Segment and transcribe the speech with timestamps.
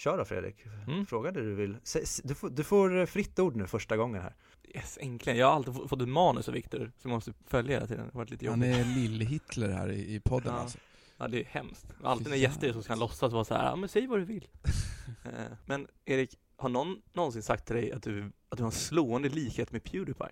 [0.00, 0.56] Kör då Fredrik,
[0.88, 1.06] Mm.
[1.06, 1.76] fråga det du vill.
[2.24, 4.34] Du får, du får fritt ord nu första gången här.
[4.74, 5.38] Yes, äntligen.
[5.38, 8.04] Jag har alltid få- fått ett manus av Viktor som måste följa hela tiden.
[8.06, 8.76] Det har varit lite Han jobbigt.
[8.78, 10.60] är lill-Hitler här i, i podden Ja.
[10.60, 10.78] alltså.
[11.16, 11.86] Ja, det är hemskt.
[12.02, 14.18] Alltid när gäster är så ska han låtsas vara så här, ja men säg vad
[14.18, 14.48] du vill.
[15.24, 18.72] Eh, men Erik, har någon någonsin sagt till dig att du, att du har en
[18.76, 20.28] slående likhet med Pewdiepie?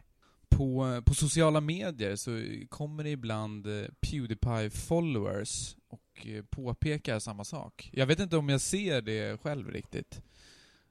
[0.49, 2.31] På, på sociala medier så
[2.69, 7.91] kommer det ibland eh, Pewdiepie-followers och eh, påpekar samma sak.
[7.93, 10.23] Jag vet inte om jag ser det själv riktigt.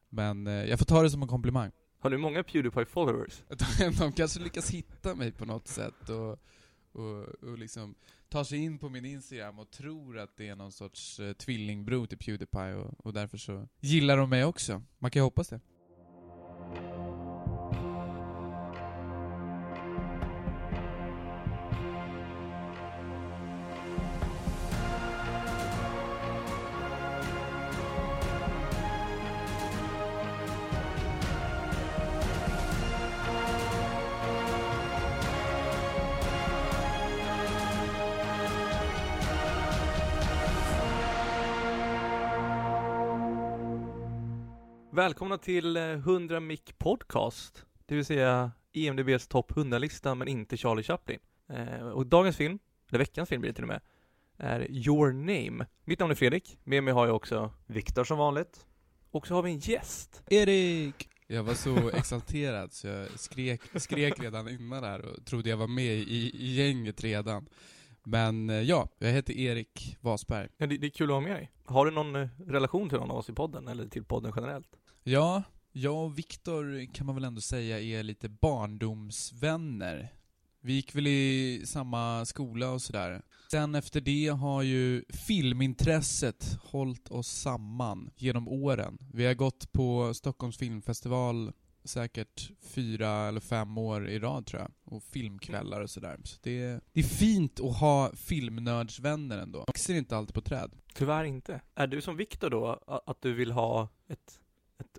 [0.09, 1.71] Men eh, jag får ta det som en komplimang.
[1.99, 3.43] Har du många Pewdiepie-followers?
[3.99, 6.39] De kanske lyckas hitta mig på något sätt och,
[6.91, 7.95] och, och liksom
[8.29, 12.05] tar sig in på min Instagram och tror att det är någon sorts eh, tvillingbror
[12.05, 14.83] till Pewdiepie och, och därför så gillar de mig också.
[14.99, 15.59] Man kan ju hoppas det.
[44.97, 50.83] Välkomna till eh, 100 Mic Podcast, det vill säga IMDBs topp 100-lista men inte Charlie
[50.83, 51.19] Chaplin.
[51.49, 53.81] Eh, och dagens film, eller veckans film blir det till och med,
[54.37, 55.65] är Your Name.
[55.83, 58.65] Mitt namn är Fredrik, med mig har jag också, Viktor som vanligt.
[59.11, 60.23] och så har vi en gäst.
[60.29, 61.09] Erik!
[61.27, 65.67] Jag var så exalterad så jag skrek, skrek redan innan där och trodde jag var
[65.67, 67.49] med i, i gänget redan.
[68.03, 70.49] Men eh, ja, jag heter Erik Wasberg.
[70.57, 71.51] Ja, det, det är kul att ha med dig.
[71.65, 74.76] Har du någon eh, relation till någon av oss i podden, eller till podden generellt?
[75.09, 80.13] Ja, jag och Viktor kan man väl ändå säga är lite barndomsvänner.
[80.61, 83.21] Vi gick väl i samma skola och sådär.
[83.51, 88.97] Sen efter det har ju filmintresset hållit oss samman genom åren.
[89.13, 91.51] Vi har gått på Stockholms filmfestival
[91.83, 94.71] säkert fyra eller fem år i rad tror jag.
[94.83, 96.19] Och filmkvällar och sådär.
[96.23, 99.59] Så det är, det är fint att ha filmnördsvänner ändå.
[99.59, 100.71] De växer inte alltid på träd.
[100.93, 101.61] Tyvärr inte.
[101.75, 104.39] Är du som Viktor då, att du vill ha ett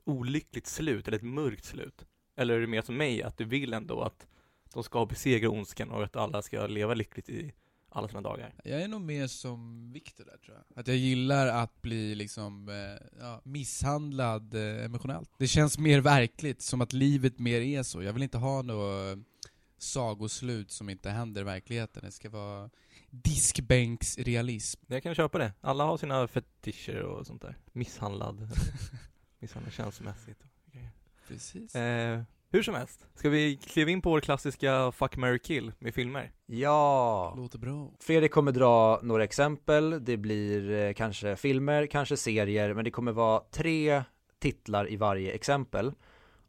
[0.09, 2.05] olyckligt slut, eller ett mörkt slut?
[2.37, 4.27] Eller är du mer som mig, att du vill ändå att
[4.75, 7.53] de ska besegra ondskan och att alla ska leva lyckligt i
[7.89, 8.55] alla sina dagar?
[8.65, 10.81] Jag är nog mer som Viktor där tror jag.
[10.81, 15.31] Att jag gillar att bli liksom eh, ja, misshandlad eh, emotionellt.
[15.39, 18.03] Det känns mer verkligt, som att livet mer är så.
[18.03, 19.19] Jag vill inte ha något
[19.79, 22.03] sagoslut som inte händer i verkligheten.
[22.05, 22.71] Det ska vara
[23.11, 24.81] diskbänksrealism.
[24.87, 25.53] Jag kan köpa det.
[25.61, 27.59] Alla har sina fetischer och sånt där.
[27.73, 28.49] Misshandlad,
[29.39, 30.39] misshandlad känslomässigt.
[31.29, 31.75] Precis.
[31.75, 35.95] Eh, hur som helst, ska vi kliva in på vår klassiska Fuck, marry, kill med
[35.95, 36.33] filmer?
[36.47, 37.91] Ja, Låter bra.
[38.01, 40.05] Fredrik kommer dra några exempel.
[40.05, 44.03] Det blir eh, kanske filmer, kanske serier, men det kommer vara tre
[44.39, 45.93] titlar i varje exempel.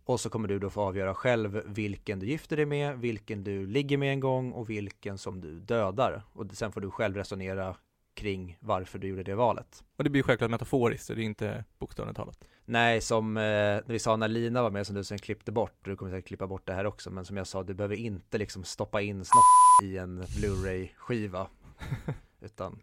[0.06, 3.68] Och så kommer du då få avgöra själv vilken du gifter dig med, vilken du
[3.68, 6.24] ligger med en gång och vilken som du dödar.
[6.34, 7.76] Och sen får du själv resonera
[8.14, 9.84] kring varför du gjorde det valet.
[9.96, 12.48] Och det blir självklart metaforiskt, så det är inte bokstavligt talat.
[12.66, 15.78] Nej, som eh, när vi sa när Lina var med som du sen klippte bort,
[15.84, 18.38] du kommer säkert klippa bort det här också, men som jag sa, du behöver inte
[18.38, 21.48] liksom stoppa in snopp i en Blu-ray skiva,
[22.42, 22.80] utan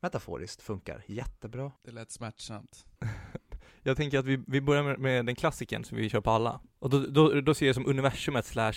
[0.00, 1.72] metaforiskt funkar jättebra.
[1.82, 2.86] Det lät smärtsamt.
[3.86, 6.60] Jag tänker att vi, vi börjar med, med den klassiken som vi kör på alla.
[6.78, 8.72] Och då, då, då ser jag som universumet slash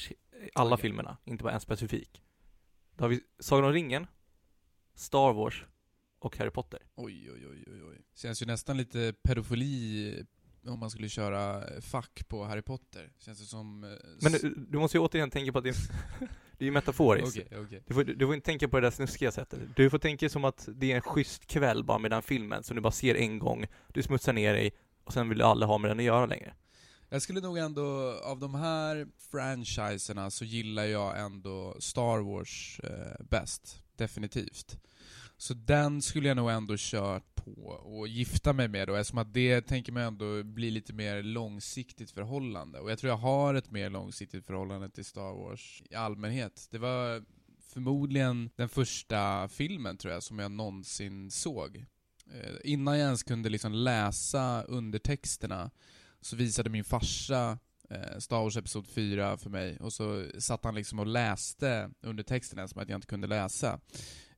[0.54, 0.82] alla Okej.
[0.82, 2.22] filmerna, inte bara en specifik.
[2.96, 4.08] Då har vi Sagan om ringen,
[4.98, 5.64] Star Wars
[6.20, 6.80] och Harry Potter.
[6.96, 8.02] Oj, oj, oj, oj, oj.
[8.16, 10.26] Känns ju nästan lite pedofili
[10.68, 13.12] om man skulle köra fack på Harry Potter.
[13.20, 13.84] Känns det som...
[13.84, 13.90] eh,
[14.22, 15.72] Men du, du måste ju återigen tänka på att det,
[16.58, 17.38] det är ju metaforiskt.
[17.46, 17.84] Okej, okej.
[17.88, 19.60] Du, får, du får inte tänka på det där snuskiga sättet.
[19.76, 22.76] Du får tänka som att det är en schysst kväll bara med den filmen som
[22.76, 24.72] du bara ser en gång, du smutsar ner dig
[25.04, 26.54] och sen vill du aldrig ha med den att göra längre.
[27.10, 33.26] Jag skulle nog ändå, av de här franchiserna så gillar jag ändå Star Wars eh,
[33.30, 33.84] bäst.
[33.96, 34.80] Definitivt.
[35.38, 39.34] Så den skulle jag nog ändå kört på och gifta mig med då, eftersom att
[39.34, 42.80] det tänker man ändå bli lite mer långsiktigt förhållande.
[42.80, 46.68] Och jag tror jag har ett mer långsiktigt förhållande till Star Wars i allmänhet.
[46.72, 47.24] Det var
[47.60, 51.86] förmodligen den första filmen tror jag som jag någonsin såg.
[52.34, 55.72] Eh, innan jag ens kunde liksom läsa undertexterna
[56.22, 60.76] så visade min farsa eh, Star Wars Episod 4 för mig och så satt han
[60.76, 63.80] liksom och läste undertexterna som att jag inte kunde läsa.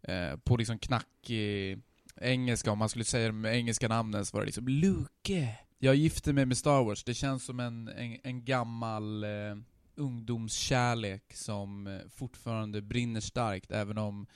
[0.01, 1.79] Eh, på liksom knackig
[2.21, 5.57] engelska, om man skulle säga de engelska namnen så var det liksom Luke.
[5.79, 9.55] Jag gifte mig med Star Wars, det känns som en, en, en gammal eh,
[9.95, 14.27] ungdomskärlek som eh, fortfarande brinner starkt även om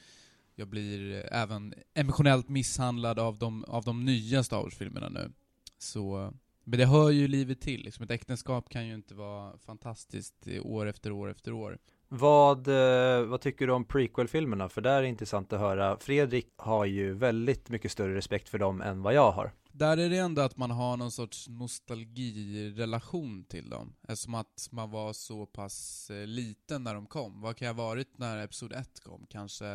[0.55, 5.31] jag blir eh, även emotionellt misshandlad av de, av de nya Star Wars-filmerna nu.
[5.77, 6.33] Så,
[6.63, 7.83] men det hör ju livet till.
[7.83, 8.03] Liksom.
[8.03, 11.77] Ett äktenskap kan ju inte vara fantastiskt eh, år efter år efter år.
[12.15, 14.69] Vad, eh, vad tycker du om prequel-filmerna?
[14.69, 15.97] För där är det intressant att höra.
[15.97, 19.51] Fredrik har ju väldigt mycket större respekt för dem än vad jag har.
[19.71, 23.95] Där är det ändå att man har någon sorts nostalgirelation till dem.
[24.07, 27.41] Eftersom att man var så pass eh, liten när de kom.
[27.41, 29.25] Vad kan jag ha varit när Episod 1 kom?
[29.29, 29.65] Kanske...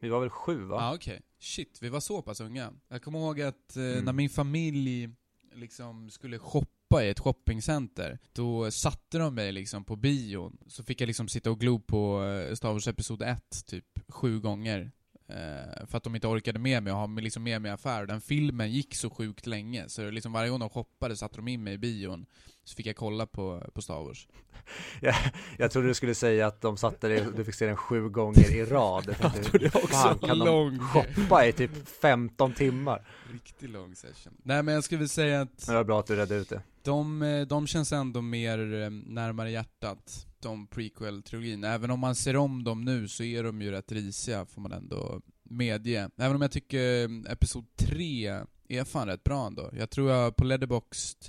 [0.00, 0.76] Vi var väl sju va?
[0.80, 1.12] Ja, ah, okej.
[1.14, 1.22] Okay.
[1.38, 2.72] Shit, vi var så pass unga.
[2.88, 4.04] Jag kommer ihåg att eh, Mm.
[4.04, 5.08] när min familj
[5.54, 10.56] liksom skulle shoppa i ett shoppingcenter, då satte de mig liksom på bion.
[10.66, 14.40] Så fick jag liksom sitta och glo på eh, Star Wars Episod 1 typ sju
[14.40, 14.90] gånger.
[15.28, 18.06] Eh, för att de inte orkade med mig och ha liksom med mig i affär.
[18.06, 21.64] Den filmen gick så sjukt länge, så liksom varje gång de shoppade satte de in
[21.64, 22.26] mig i bion.
[22.64, 24.28] Så fick jag kolla på, på Star Wars.
[25.00, 25.14] Jag,
[25.58, 28.54] jag trodde du skulle säga att de satte dig, du fick se den sju gånger
[28.56, 29.04] i rad.
[29.06, 29.86] Jag tänkte, Jag trodde också.
[29.88, 30.78] fan, kan de Lång.
[30.78, 33.06] shoppa i typ 15 timmar?
[33.32, 34.32] Riktigt lång session.
[34.42, 36.62] Nej men jag skulle väl säga att det var bra att du redde ut det
[36.84, 41.64] de, eh, de känns ändå mer eh, närmare hjärtat, de prequel-trilogin.
[41.64, 44.72] Även om man ser om dem nu så är de ju rätt risiga, får man
[44.72, 46.10] ändå medge.
[46.16, 49.70] Även om jag tycker eh, Episod 3 är fan rätt bra ändå.
[49.72, 51.26] Jag tror jag på Letterboxd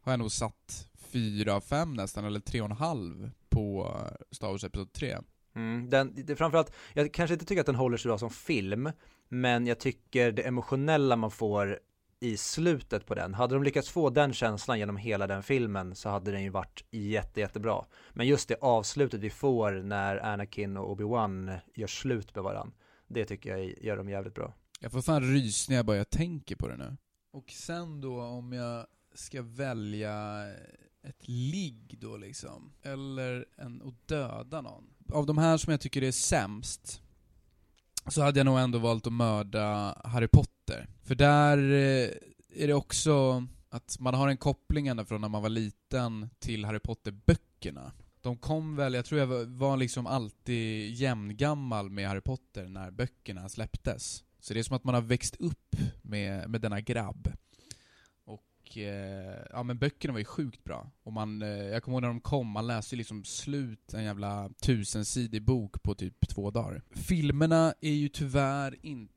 [0.00, 3.96] har jag nog satt 4 av 5 nästan, eller 3,5 på
[4.30, 5.16] Star Wars Episod 3.
[5.54, 8.90] Mm, den, det, framförallt, jag kanske inte tycker att den håller så bra som film,
[9.28, 11.78] men jag tycker det emotionella man får
[12.22, 16.08] i slutet på den, hade de lyckats få den känslan genom hela den filmen så
[16.08, 17.84] hade den ju varit jätte, jättebra.
[18.10, 22.74] Men just det avslutet vi får när Anakin och Obi-Wan gör slut med varandra,
[23.08, 24.54] det tycker jag gör dem jävligt bra.
[24.80, 26.96] Jag får fan rysningar bara jag tänker på det nu.
[27.32, 30.46] Och sen då om jag ska välja
[31.02, 34.84] ett ligg då liksom, eller en att döda någon.
[35.12, 37.02] Av de här som jag tycker är sämst,
[38.08, 40.51] så hade jag nog ändå valt att mörda Harry Potter.
[41.04, 42.10] För där eh,
[42.62, 46.64] är det också att man har en koppling ända från när man var liten till
[46.64, 47.92] Harry Potter-böckerna.
[48.20, 52.90] De kom väl, jag tror jag var- var liksom alltid jämngammal med Harry Potter när
[52.90, 54.24] böckerna släpptes.
[54.40, 57.32] Så det är som att man har växt upp med, med denna grabb.
[58.24, 60.90] Och, eh, ja men böckerna var ju sjukt bra.
[61.02, 64.04] Och man, eh, jag kommer ihåg när de kom, man läste ju liksom slut en
[64.04, 66.82] jävla tusensidig bok på typ två dagar.
[66.90, 69.12] Filmerna är ju tyvärr inte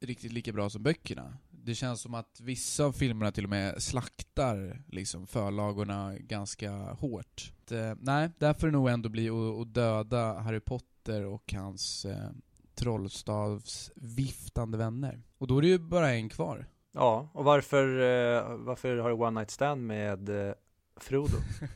[0.00, 1.36] riktigt lika bra som böckerna.
[1.50, 7.52] Det känns som att vissa av filmerna till och med slaktar liksom förlagorna ganska hårt.
[7.64, 12.04] Det, nej, där får det nog ändå bli att, att döda Harry Potter och hans
[12.04, 12.30] eh,
[12.74, 15.22] trollstavsviftande vänner.
[15.38, 16.66] Och då är det ju bara en kvar.
[16.92, 20.54] Ja, och varför, eh, varför har du one night stand med eh,
[20.96, 21.36] Frodo?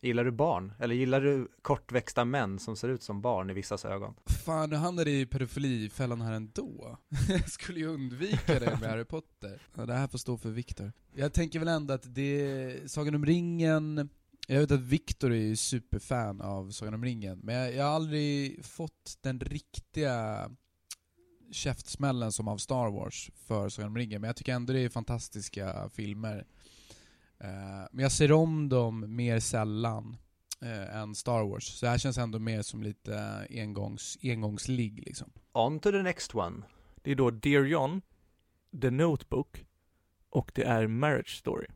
[0.00, 0.72] Gillar du barn?
[0.78, 4.14] Eller gillar du kortväxta män som ser ut som barn i vissas ögon?
[4.44, 6.98] Fan, nu hamnade i pedofilifällan här ändå.
[7.28, 9.62] Jag skulle ju undvika det med Harry Potter.
[9.74, 10.92] Ja, det här får stå för Viktor.
[11.14, 14.08] Jag tänker väl ändå att det, Sagan om ringen,
[14.46, 17.90] jag vet att Viktor är ju superfan av Sagan om ringen, men jag, jag har
[17.90, 20.50] aldrig fått den riktiga
[21.52, 24.88] käftsmällen som av Star Wars för Sagan om ringen, men jag tycker ändå det är
[24.88, 26.46] fantastiska filmer.
[27.40, 30.16] Eh, men jag ser om dem mer sällan
[30.60, 35.32] eh, än Star Wars, så det här känns ändå mer som lite engångs, engångsligg liksom.
[35.52, 36.62] On to the next one.
[37.02, 38.02] Det är då Dear John,
[38.82, 39.64] The Notebook
[40.30, 41.66] och det är Marriage Story.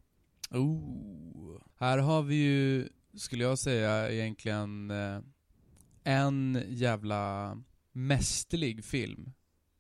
[0.50, 1.60] Oh.
[1.76, 5.20] Här har vi ju, skulle jag säga, egentligen eh,
[6.04, 7.56] en jävla
[7.92, 9.32] mästerlig film.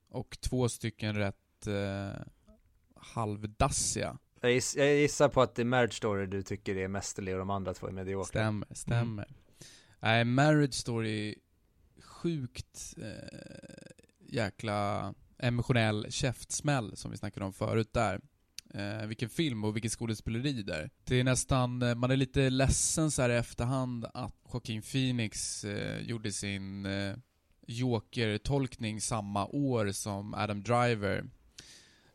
[0.08, 2.22] Och två stycken rätt eh,
[2.96, 4.18] halvdassiga.
[4.42, 7.38] Jag, giss, jag gissar på att det är Marriage Story du tycker är mästerlig och
[7.38, 8.24] de andra två är mediokra.
[8.24, 9.28] Stämmer, stämmer.
[10.00, 11.34] Nej, Marriage Story,
[12.00, 13.82] sjukt eh,
[14.20, 18.20] jäkla emotionell käftsmäll som vi snackade om förut där.
[18.74, 20.90] Eh, vilken film och vilket skådespeleri där.
[21.04, 25.64] Det är nästan, eh, man är lite ledsen så här i efterhand att Joaquin Phoenix
[25.64, 27.16] eh, gjorde sin eh,
[27.66, 31.24] Joker-tolkning samma år som Adam Driver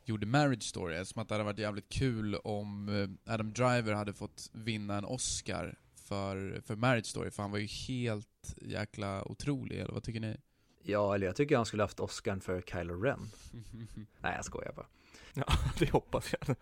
[0.07, 4.13] gjorde Marriage Story, som att det hade varit jävligt kul om eh, Adam Driver hade
[4.13, 9.79] fått vinna en Oscar för, för Marriage Story, för han var ju helt jäkla otrolig,
[9.79, 10.37] eller vad tycker ni?
[10.83, 13.19] Ja, eller jag tycker han skulle haft Oscar för Kylo Ren.
[14.21, 14.85] Nej, jag skojar bara.
[15.33, 15.45] Ja,
[15.79, 16.55] det hoppas jag.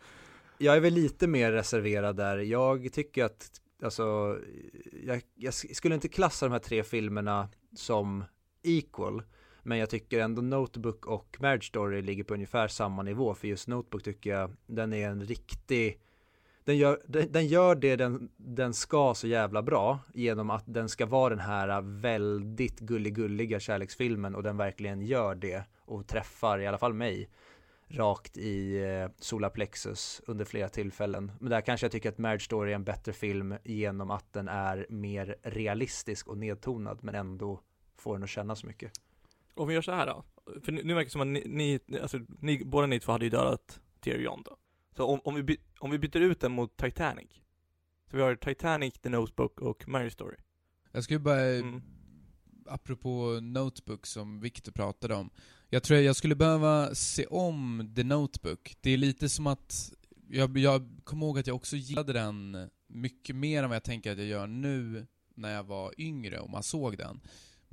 [0.58, 2.38] Jag är väl lite mer reserverad där.
[2.38, 4.40] Jag tycker att, alltså,
[5.04, 8.24] jag, jag skulle inte klassa de här tre filmerna som
[8.64, 9.24] equal.
[9.66, 13.36] Men jag tycker ändå Notebook och Marriage Story ligger på ungefär samma nivå.
[13.36, 16.00] För just Notebook tycker jag, den är en riktig
[16.66, 20.90] den gör, den, den gör det den, den ska så jävla bra genom att den
[20.90, 26.68] ska vara den här väldigt gulligulliga kärleksfilmen och den verkligen gör det och träffar i
[26.68, 27.30] alla fall mig
[27.88, 28.80] rakt i
[29.18, 31.32] solaplexus solarplexus under flera tillfällen.
[31.40, 34.48] Men där kanske jag tycker att Marriage Story är en bättre film genom att den
[34.48, 37.60] är mer realistisk och nedtonad men ändå
[37.98, 38.92] får den att kännas mycket.
[39.56, 40.24] Om vi gör så här då,
[40.62, 41.44] för nu, nu verkar det som att ni,
[41.88, 44.58] ni, alltså, ni, båda ni två hade ju dödat John då.
[44.98, 47.32] Så om, om, vi, by, om vi byter ut den mot Titanic,
[48.12, 50.38] så vi har Titanic, The Notebook och Marriage Story.
[50.92, 51.82] Jag skulle bara, Mm.
[52.68, 55.30] apropå Notebook som Victor pratade om.
[55.70, 58.76] Jag tror jag skulle behöva se om The Notebook.
[58.82, 59.94] Det är lite som att,
[60.30, 64.12] jag, jag kommer ihåg att jag också gillade den mycket mer än vad jag tänker
[64.12, 67.22] att jag gör nu när jag var yngre och man såg den.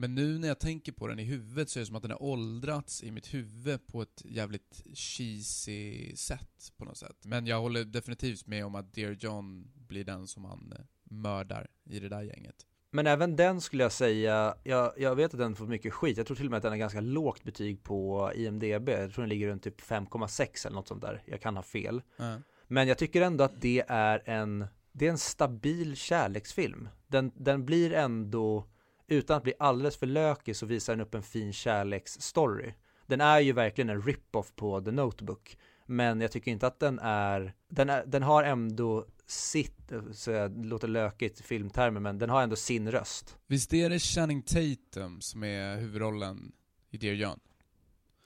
[0.03, 2.11] Men nu när jag tänker på den i huvudet så är det som att den
[2.11, 7.17] har åldrats i mitt huvud på ett jävligt cheesy sätt på något sätt.
[7.25, 11.67] Men jag håller definitivt med om att Dear John blir den som han eh, mördar
[11.85, 12.55] i det där gänget.
[12.91, 16.27] Men även den skulle jag säga, jag, jag vet att den får mycket skit, jag
[16.27, 19.29] tror till och med att den har ganska lågt betyg på IMDB, jag tror den
[19.29, 22.03] ligger runt typ 5,6 eller något sånt där, jag kan ha fel.
[22.17, 22.39] Ja.
[22.67, 26.89] Men jag tycker ändå att det är en, det är en stabil kärleksfilm.
[27.07, 28.67] Den, den blir ändå,
[29.07, 32.75] utan att bli alldeles för lökig så visar den upp en fin kärleksstory.
[33.07, 35.57] Den är ju verkligen en rip-off på The Notebook.
[35.87, 40.67] Men jag tycker inte att den är, den, är, den har ändå sitt, så jag
[40.67, 43.37] låter lökigt i filmtermer, men den har ändå sin röst.
[43.47, 46.53] Visst är det Channing Tatum som är huvudrollen
[46.91, 47.41] i Dear John?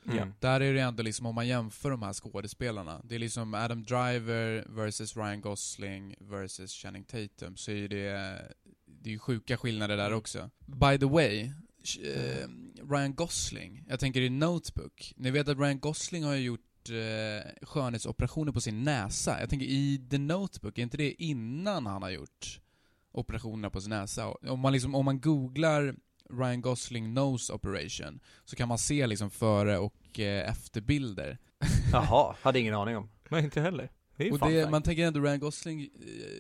[0.08, 0.32] Mm.
[0.40, 3.82] Där är det ändå liksom, om man jämför de här skådespelarna, det är liksom Adam
[3.82, 8.42] Driver versus Ryan Gosling versus Channing Tatum, så är det,
[9.06, 10.50] det är ju sjuka skillnader där också.
[10.66, 11.40] By the way,
[12.04, 12.48] eh,
[12.90, 17.66] Ryan Gosling, jag tänker i Notebook, ni vet att Ryan Gosling har ju gjort eh,
[17.66, 19.40] skönhetsoperationer på sin näsa.
[19.40, 22.60] Jag tänker i The Notebook, är inte det innan han har gjort
[23.12, 24.28] operationerna på sin näsa?
[24.28, 25.94] Om man liksom, om man googlar
[26.30, 31.38] Ryan Gosling nose operation så kan man se liksom före och eh, efterbilder.
[31.92, 33.10] Jaha, hade ingen aning om.
[33.28, 33.90] Men inte heller.
[34.16, 35.88] Det Och det, man tänker ändå Ryan Gosling, eh,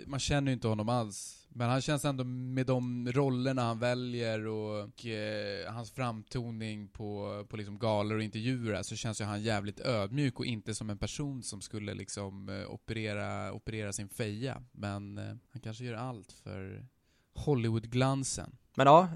[0.06, 1.46] man känner ju inte honom alls.
[1.56, 7.56] Men han känns ändå med de rollerna han väljer och eh, hans framtoning på, på
[7.56, 11.42] liksom galor och intervjuer så känns ju han jävligt ödmjuk och inte som en person
[11.42, 14.62] som skulle liksom eh, operera, operera sin feja.
[14.72, 16.86] Men eh, han kanske gör allt för
[17.34, 18.56] Hollywood-glansen.
[18.74, 19.08] Men ja,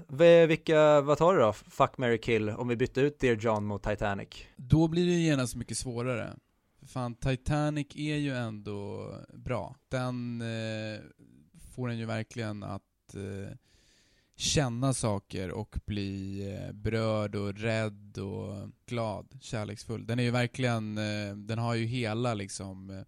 [0.47, 1.53] vilka, vad tar du då?
[1.53, 4.29] Fuck, Mary kill, om vi bytte ut Dear John mot Titanic.
[4.55, 6.33] Då blir det ju genast mycket svårare.
[6.91, 9.75] Fan, Titanic är ju ändå bra.
[9.89, 10.99] Den eh,
[11.75, 13.57] får en ju verkligen att eh,
[14.35, 20.05] känna saker och bli eh, berörd och rädd och glad, kärleksfull.
[20.05, 23.03] Den är ju verkligen, eh, den har ju hela liksom eh,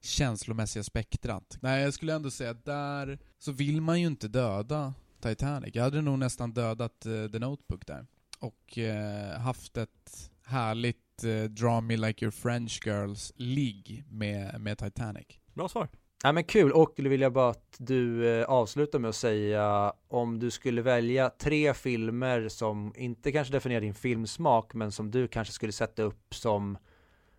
[0.00, 1.58] känslomässiga spektrat.
[1.60, 5.74] Nej, jag skulle ändå säga att där så vill man ju inte döda Titanic.
[5.74, 8.06] Jag hade nog nästan dödat eh, The Notebook där.
[8.38, 14.78] Och eh, haft ett härligt eh, Draw Me Like Your French Girls ligg med, med
[14.78, 15.26] Titanic.
[15.54, 15.88] Bra svar.
[16.22, 20.38] Ja men kul, och vill jag bara att du eh, avslutar med att säga om
[20.38, 25.54] du skulle välja tre filmer som inte kanske definierar din filmsmak men som du kanske
[25.54, 26.78] skulle sätta upp som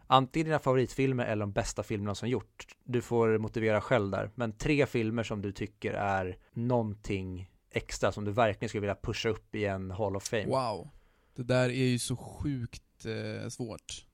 [0.08, 2.68] antingen dina favoritfilmer eller de bästa filmerna som gjort.
[2.84, 8.26] Du får motivera själv där, men tre filmer som du tycker är någonting extra som
[8.26, 10.46] du verkligen skulle vilja pusha upp i en Hall of Fame.
[10.46, 10.90] Wow.
[11.36, 14.06] Det där är ju så sjukt eh, svårt.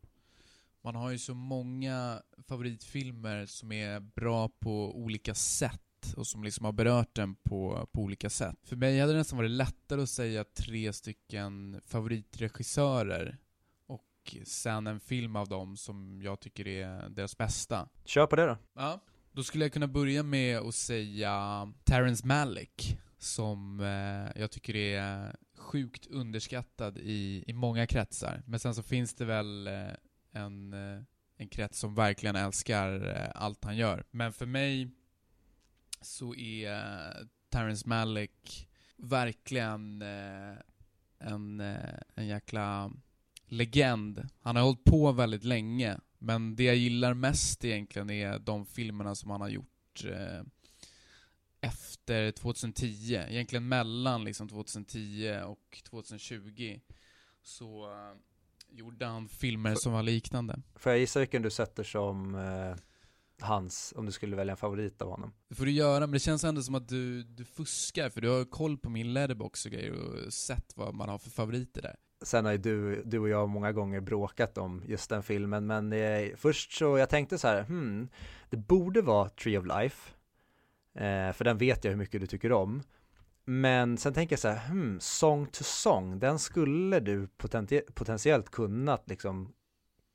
[0.83, 6.65] Man har ju så många favoritfilmer som är bra på olika sätt och som liksom
[6.65, 8.55] har berört den på, på olika sätt.
[8.63, 13.37] För mig hade det nästan varit lättare att säga tre stycken favoritregissörer
[13.87, 17.89] och sen en film av dem som jag tycker är deras bästa.
[18.05, 18.57] Kör på det då.
[18.73, 18.99] Ja.
[19.31, 25.35] Då skulle jag kunna börja med att säga Terrence Malick, som eh, jag tycker är
[25.61, 28.43] sjukt underskattad i, i många kretsar.
[28.45, 29.91] Men sen så finns det väl eh,
[30.31, 31.03] en, eh,
[31.37, 34.03] en krets som verkligen älskar eh, allt han gör.
[34.11, 34.89] Men för mig
[36.01, 40.01] så är Terrence Malick verkligen
[41.19, 41.59] en,
[42.15, 42.91] en jäkla
[43.45, 44.27] legend.
[44.41, 49.15] Han har hållit på väldigt länge, men det jag gillar mest egentligen är de filmerna
[49.15, 50.43] som han har gjort eh,
[51.61, 53.13] efter 2010.
[53.13, 56.79] Egentligen mellan liksom 2010 och 2020
[57.43, 58.17] så eh,
[58.69, 60.61] gjorde han filmer som var liknande.
[60.75, 62.75] Får jag gissa vilken du sätter som eh,
[63.41, 65.33] hans, om du skulle välja en favorit av honom?
[65.47, 68.29] Det får du göra, men det känns ändå som att du, du fuskar, för du
[68.29, 71.95] har koll på min letterbox och grejer och sett vad man har för favoriter där.
[72.23, 75.93] Sen har ju du, du och jag många gånger bråkat om just den filmen, men
[75.93, 78.09] eh, först så jag tänkte så här, hmm,
[78.49, 80.11] det borde vara Tree of Life,
[80.95, 82.83] eh, för den vet jag hur mycket du tycker om.
[83.45, 88.49] Men sen tänker jag så här, hmm, Song to Song, den skulle du potenti- potentiellt
[88.49, 89.53] kunnat liksom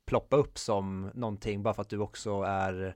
[0.05, 2.95] ploppa upp som någonting bara för att du också är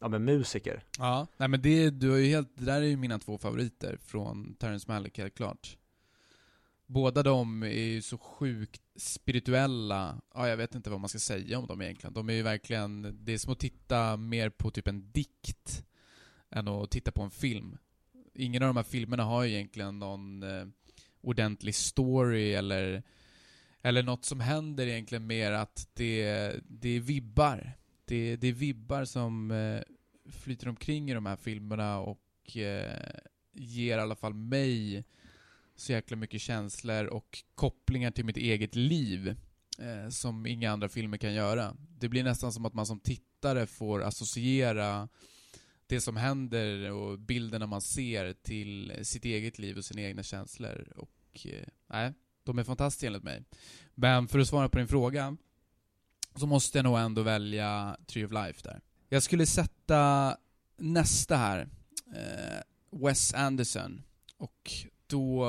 [0.00, 0.84] ja, men musiker.
[0.98, 3.98] Ja, nej men det, du har ju helt, det där är ju mina två favoriter
[4.02, 5.76] från Terrence Malick helt klart.
[6.86, 11.58] Båda de är ju så sjukt spirituella, ja jag vet inte vad man ska säga
[11.58, 12.14] om dem egentligen.
[12.14, 15.84] De är ju verkligen, det är som att titta mer på typ en dikt
[16.50, 17.78] än att titta på en film.
[18.34, 20.66] Ingen av de här filmerna har ju egentligen någon eh,
[21.20, 23.02] ordentlig story eller,
[23.82, 27.72] eller något som händer egentligen mer att det, det är vibbar.
[28.04, 29.80] Det, det är vibbar som eh,
[30.30, 33.20] flyter omkring i de här filmerna och eh,
[33.52, 35.04] ger i alla fall mig
[35.76, 39.28] så jäkla mycket känslor och kopplingar till mitt eget liv
[39.78, 41.76] eh, som inga andra filmer kan göra.
[41.98, 45.08] Det blir nästan som att man som tittare får associera
[45.90, 50.92] det som händer och bilderna man ser till sitt eget liv och sina egna känslor.
[50.96, 52.12] Och eh, nej,
[52.44, 53.44] de är fantastiska enligt mig.
[53.94, 55.36] Men för att svara på din fråga
[56.34, 58.80] så måste jag nog ändå välja Tree of Life där.
[59.08, 60.36] Jag skulle sätta
[60.76, 61.68] nästa här,
[62.14, 64.02] eh, Wes Anderson.
[64.36, 64.70] Och
[65.06, 65.46] då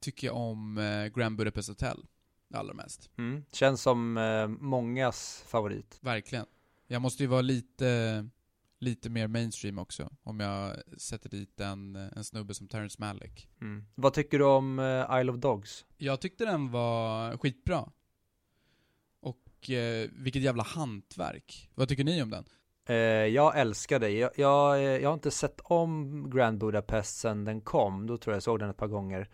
[0.00, 2.06] tycker jag om eh, Grand Budapest Hotel
[2.54, 3.10] allra mest.
[3.18, 3.44] Mm.
[3.52, 5.98] Känns som eh, mångas favorit.
[6.00, 6.46] Verkligen.
[6.86, 8.28] Jag måste ju vara lite,
[8.82, 13.48] lite mer mainstream också, om jag sätter dit en, en snubbe som Terrence Malick.
[13.60, 13.84] Mm.
[13.94, 15.84] Vad tycker du om eh, Isle of Dogs?
[15.96, 17.88] Jag tyckte den var skitbra.
[19.20, 21.70] Och eh, vilket jävla hantverk.
[21.74, 22.44] Vad tycker ni om den?
[22.86, 22.96] Eh,
[23.26, 24.10] jag älskar det.
[24.10, 28.06] Jag, jag, jag har inte sett om Grand Budapest sen den kom.
[28.06, 29.28] Då tror jag jag såg den ett par gånger.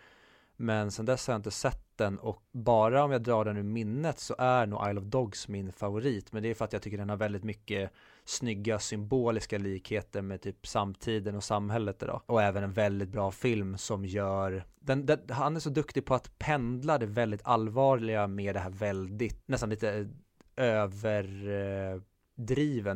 [0.55, 3.63] Men sen dess har jag inte sett den och bara om jag drar den ur
[3.63, 6.31] minnet så är nog Isle of Dogs min favorit.
[6.31, 7.91] Men det är för att jag tycker den har väldigt mycket
[8.29, 12.21] snygga symboliska likheter med typ samtiden och samhället idag.
[12.25, 16.15] Och även en väldigt bra film som gör, den, den, han är så duktig på
[16.15, 20.09] att pendla det väldigt allvarliga med det här väldigt, nästan lite
[20.55, 21.79] eh, överdriven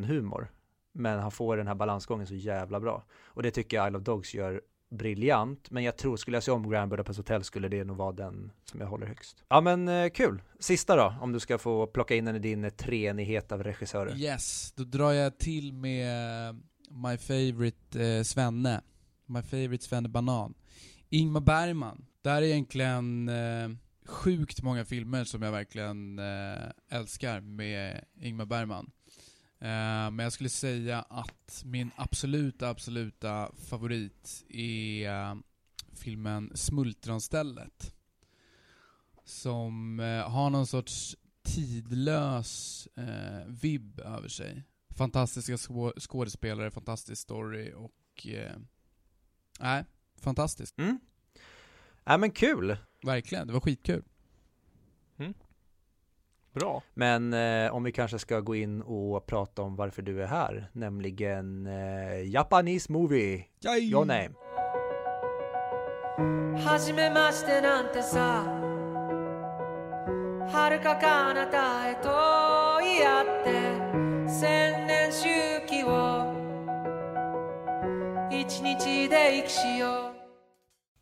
[0.03, 0.51] humor.
[0.91, 3.03] Men han får den här balansgången så jävla bra.
[3.25, 4.61] Och det tycker jag Isle of Dogs gör
[4.93, 8.11] briljant, men jag tror skulle jag se om Grand Budapest Hotel skulle det nog vara
[8.11, 9.43] den som jag håller högst.
[9.49, 10.41] Ja men eh, kul!
[10.59, 14.15] Sista då, om du ska få plocka in den i din eh, treenighet av regissörer.
[14.15, 16.55] Yes, då drar jag till med eh,
[16.89, 18.81] My Favorite eh, Svenne.
[19.25, 20.53] My Favorite Svenne Banan.
[21.09, 22.05] Ingmar Bergman.
[22.21, 23.69] Där är egentligen eh,
[24.05, 28.91] sjukt många filmer som jag verkligen eh, älskar med Ingmar Bergman.
[29.63, 35.41] Eh, men jag skulle säga att min absoluta, absoluta favorit är uh,
[35.93, 37.95] filmen Smultronstället.
[39.25, 44.63] Som uh, har någon sorts tidlös uh, vibb över sig.
[44.89, 45.57] Fantastiska
[45.99, 48.27] skådespelare, fantastisk story och...
[49.59, 49.85] Nej,
[50.19, 50.77] fantastiskt.
[50.77, 50.99] Mm.
[52.03, 52.77] Ja men kul!
[53.03, 54.03] Verkligen, det var skitkul.
[56.54, 56.82] Bra.
[56.94, 60.70] Men eh, om vi kanske ska gå in och prata om varför du är här,
[60.72, 63.90] nämligen eh, Japanese movie, Yay!
[63.90, 64.34] your name.
[66.64, 68.44] はじめましてなんてさ
[70.50, 72.08] 遥か彼方へと
[72.82, 75.26] 言い合って千年周
[75.66, 76.34] 期を
[78.30, 80.11] 一日で生きしよう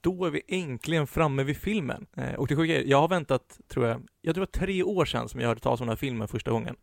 [0.02, 2.08] då är vi äntligen framme vid filmen.
[2.18, 4.84] Eh, och det sjuka är, jag har väntat, tror jag, jag tror det var tre
[4.84, 6.76] år sedan som jag hörde talas om den här filmen första gången.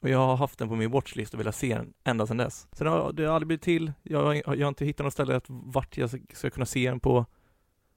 [0.00, 2.68] Och jag har haft den på min watchlist och velat se den ända sedan dess.
[2.72, 5.44] Sen har det aldrig blivit till, jag, har- jag har inte hittat något ställe att
[5.48, 7.26] vart jag ska- kunna se den på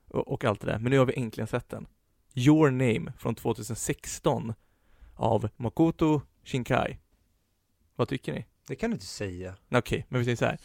[0.07, 0.79] och, och allt det där.
[0.79, 1.87] Men nu har vi äntligen sett den.
[2.33, 4.53] Your Name från 2016
[5.15, 6.97] av Makoto Shinkai.
[7.95, 8.45] Vad tycker ni?
[8.67, 9.55] Det kan du inte säga.
[9.71, 10.57] Okej, men vi säger så här.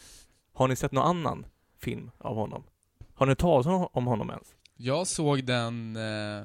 [0.53, 1.45] Har ni sett någon annan
[1.79, 2.63] film av honom?
[3.21, 4.47] Har ni talat om- om honom ens?
[4.77, 6.43] Jag såg den eh,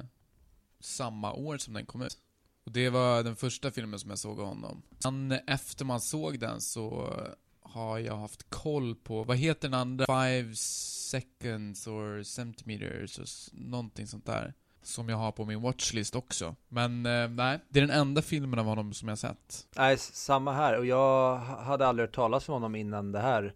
[0.79, 2.17] samma år som den kom ut.
[2.65, 4.81] Och det var den första filmen som jag såg av honom.
[4.99, 7.13] Sen efter man såg den så
[7.61, 10.05] har jag haft koll på, vad heter den andra?
[10.05, 13.27] Five seconds or centimeters och
[13.59, 14.53] någonting sånt där.
[14.83, 16.55] Som jag har på min watchlist också.
[16.67, 19.67] Men eh, nej, det är den enda filmen av honom som jag sett.
[19.77, 20.77] Nej, samma här.
[20.77, 23.53] Och jag ha- hade aldrig hört talas om honom innan det här.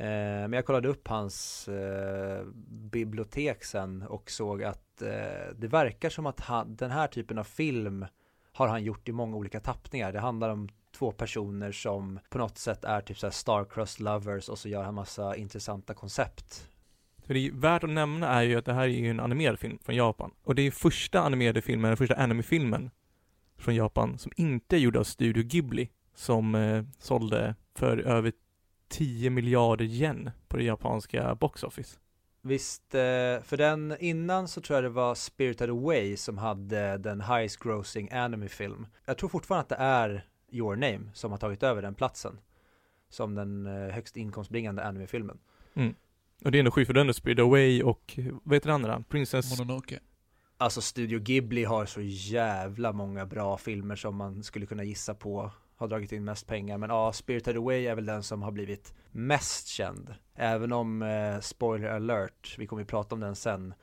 [0.00, 2.44] Eh, men jag kollade upp hans eh,
[2.90, 7.44] bibliotek sen och såg att eh, det verkar som att han, den här typen av
[7.44, 8.06] film
[8.52, 10.12] har han gjort i många olika tappningar.
[10.12, 14.58] Det handlar om två personer som på något sätt är typ såhär star-crossed lovers och
[14.58, 16.68] så gör han massa intressanta koncept.
[17.26, 19.58] För det är värt att nämna är ju att det här är ju en animerad
[19.58, 20.30] film från Japan.
[20.42, 22.90] Och det är första animerade filmen, den första anime-filmen
[23.56, 25.90] från Japan som inte är gjord av Studio Ghibli.
[26.14, 28.32] Som eh, sålde för över
[28.88, 31.98] 10 miljarder yen på det japanska box office.
[32.42, 33.00] Visst, eh,
[33.42, 38.10] för den innan så tror jag det var Spirited Away som hade den highest grossing
[38.12, 38.86] anime film.
[39.04, 42.40] Jag tror fortfarande att det är Your Name som har tagit över den platsen.
[43.08, 45.38] Som den eh, högst inkomstbringande anime-filmen.
[46.44, 49.04] Och det är ändå sjukt för den är Spirit Away och, vad heter den andra?
[49.08, 49.58] Princess...
[49.58, 50.00] Mononoke.
[50.56, 55.50] Alltså Studio Ghibli har så jävla många bra filmer som man skulle kunna gissa på
[55.78, 56.78] har dragit in mest pengar.
[56.78, 60.14] Men ja, Spirited Away är väl den som har blivit mest känd.
[60.34, 63.74] Även om, eh, spoiler alert, vi kommer ju prata om den sen.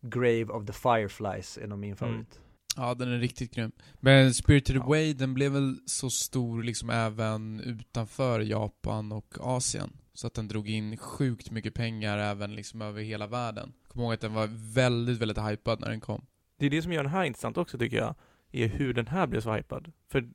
[0.00, 2.40] Grave of the Fireflies är nog min favorit.
[2.76, 3.72] Ja, den är riktigt grym.
[4.00, 4.82] Men Spirited Ja.
[4.82, 9.90] Away, den blev väl så stor liksom även utanför Japan och Asien.
[10.14, 13.72] Så att den drog in sjukt mycket pengar även liksom över hela världen.
[13.88, 16.26] Kom ihåg att den var väldigt, väldigt hypad när den kom.
[16.58, 18.14] Det är det som gör den här intressant också tycker jag,
[18.52, 19.92] är hur den här blev så hypad.
[20.08, 20.28] För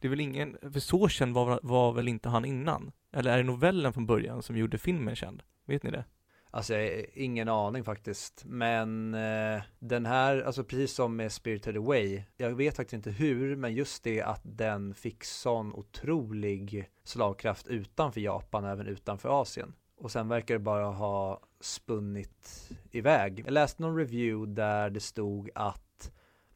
[0.00, 2.92] det är väl ingen, för så känd var, var väl inte han innan?
[3.12, 5.42] Eller är det novellen från början som gjorde filmen känd?
[5.66, 6.04] Vet ni det?
[6.52, 8.42] Alltså jag ingen aning faktiskt.
[8.46, 13.56] Men eh, den här, alltså precis som med Spirited Away, jag vet faktiskt inte hur,
[13.56, 19.74] men just det att den fick sån otrolig slagkraft utanför Japan, även utanför Asien.
[19.96, 23.42] Och sen verkar det bara ha spunnit iväg.
[23.46, 26.12] Jag läste någon review där det stod att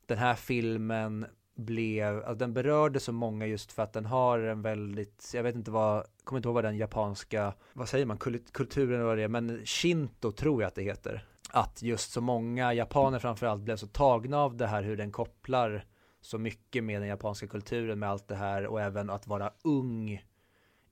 [0.07, 4.63] den här filmen blev, alltså den berörde så många just för att den har en
[4.63, 8.19] väldigt, jag vet inte vad, kommer inte ihåg vad den japanska, vad säger man,
[8.53, 11.27] kulturen eller vad det är, men shinto tror jag att det heter.
[11.51, 15.85] Att just så många japaner framförallt blev så tagna av det här hur den kopplar
[16.21, 20.25] så mycket med den japanska kulturen med allt det här och även att vara ung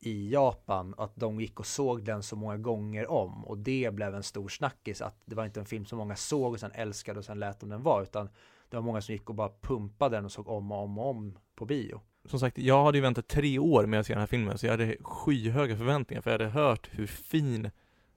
[0.01, 4.15] i Japan, att de gick och såg den så många gånger om och det blev
[4.15, 7.19] en stor snackis att det var inte en film som många såg och sen älskade
[7.19, 8.29] och sen lät de den vara utan
[8.73, 11.11] det var många som gick och bara pumpade den och såg om och om och
[11.11, 12.01] om på bio.
[12.25, 14.67] Som sagt, jag hade ju väntat tre år med att se den här filmen, så
[14.67, 17.71] jag hade skyhöga förväntningar, för jag hade hört hur fin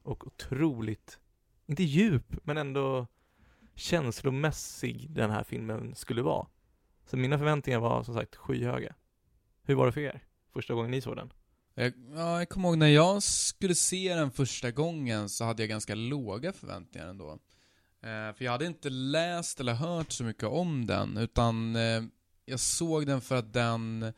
[0.04, 1.20] och otroligt,
[1.66, 3.08] inte djup, men ändå
[3.76, 6.48] känslomässig den här filmen skulle vara.
[7.06, 8.96] Så mina förväntningar var som sagt skyhöga.
[9.64, 10.24] Hur var det för er?
[10.54, 11.34] Första gången ni såg den?
[11.74, 15.70] Jag, ja, jag kommer ihåg när jag skulle se den första gången så hade jag
[15.70, 17.40] ganska låga förväntningar ändå.
[18.06, 22.04] Eh, för jag hade inte läst eller hört så mycket om den, utan eh,
[22.46, 24.14] jag såg den för att den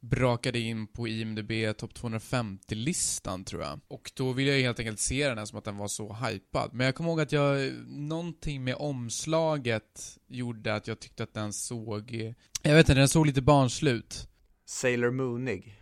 [0.00, 3.80] brakade in på IMDB topp 250-listan tror jag.
[3.88, 6.70] Och då ville jag helt enkelt se den här som att den var så hypad.
[6.72, 11.52] Men jag kommer ihåg att jag, någonting med omslaget gjorde att jag tyckte att den
[11.52, 14.28] såg, jag vet inte, den såg lite barnslut.
[14.64, 15.78] Sailor Moonig.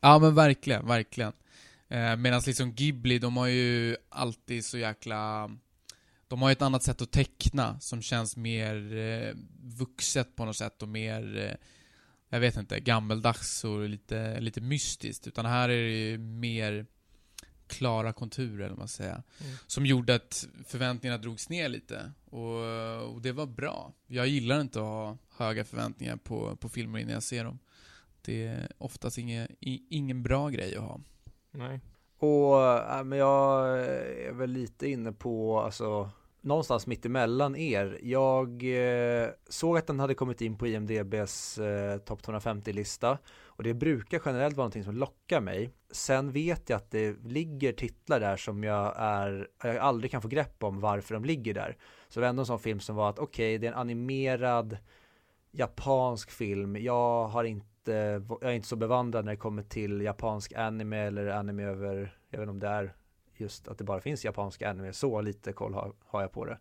[0.00, 1.32] Ja men verkligen, verkligen.
[1.88, 5.50] Eh, Medan liksom Ghibli, de har ju alltid så jäkla...
[6.30, 9.34] De har ju ett annat sätt att teckna som känns mer eh,
[9.78, 11.66] vuxet på något sätt och mer, eh,
[12.28, 15.26] jag vet inte, gammeldags och lite, lite mystiskt.
[15.26, 16.86] Utan här är det ju mer
[17.66, 19.12] klara konturer, eller man säger.
[19.12, 19.56] Mm.
[19.66, 22.12] Som gjorde att förväntningarna drogs ner lite.
[22.24, 23.92] Och, och det var bra.
[24.06, 27.58] Jag gillar inte att ha höga förväntningar på, på filmer innan jag ser dem.
[28.22, 31.00] Det är oftast inge, i, ingen bra grej att ha.
[31.50, 31.80] Nej.
[32.18, 36.10] Och äh, men jag är väl lite inne på, alltså
[36.40, 37.98] någonstans mitt emellan er.
[38.02, 43.74] Jag eh, såg att den hade kommit in på IMDBs eh, topp 250-lista och det
[43.74, 45.70] brukar generellt vara någonting som lockar mig.
[45.90, 50.28] Sen vet jag att det ligger titlar där som jag är, jag aldrig kan få
[50.28, 51.76] grepp om varför de ligger där.
[52.08, 54.78] Så det var ändå en sån film som var att okej, det är en animerad
[55.50, 56.76] japansk film.
[56.76, 61.26] Jag har inte, jag är inte så bevandrad när det kommer till japansk anime eller
[61.26, 62.94] anime över, jag vet inte om det är
[63.40, 66.58] just att det bara finns japanska anime, så lite koll har, har jag på det.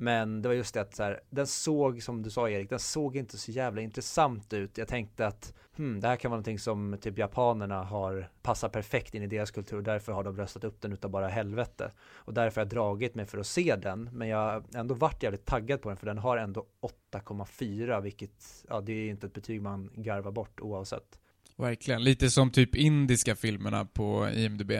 [0.00, 2.78] Men det var just det att så här, den såg, som du sa Erik, den
[2.78, 4.78] såg inte så jävla intressant ut.
[4.78, 9.14] Jag tänkte att hmm, det här kan vara någonting som typ japanerna har passat perfekt
[9.14, 11.92] in i deras kultur och därför har de röstat upp den utav bara helvete.
[12.12, 15.22] Och därför har jag dragit mig för att se den, men jag har ändå varit
[15.22, 16.66] jävligt taggad på den för den har ändå
[17.12, 21.18] 8,4 vilket, ja det är inte ett betyg man garvar bort oavsett.
[21.56, 22.04] Verkligen.
[22.04, 24.72] Lite som typ indiska filmerna på IMDB.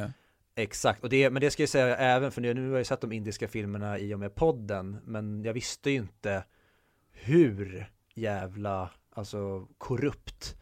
[0.61, 3.01] Exakt, och det, men det ska jag säga även för nu, nu har jag sett
[3.01, 6.45] de indiska filmerna i och med podden Men jag visste ju inte
[7.13, 10.57] hur jävla, alltså korrupt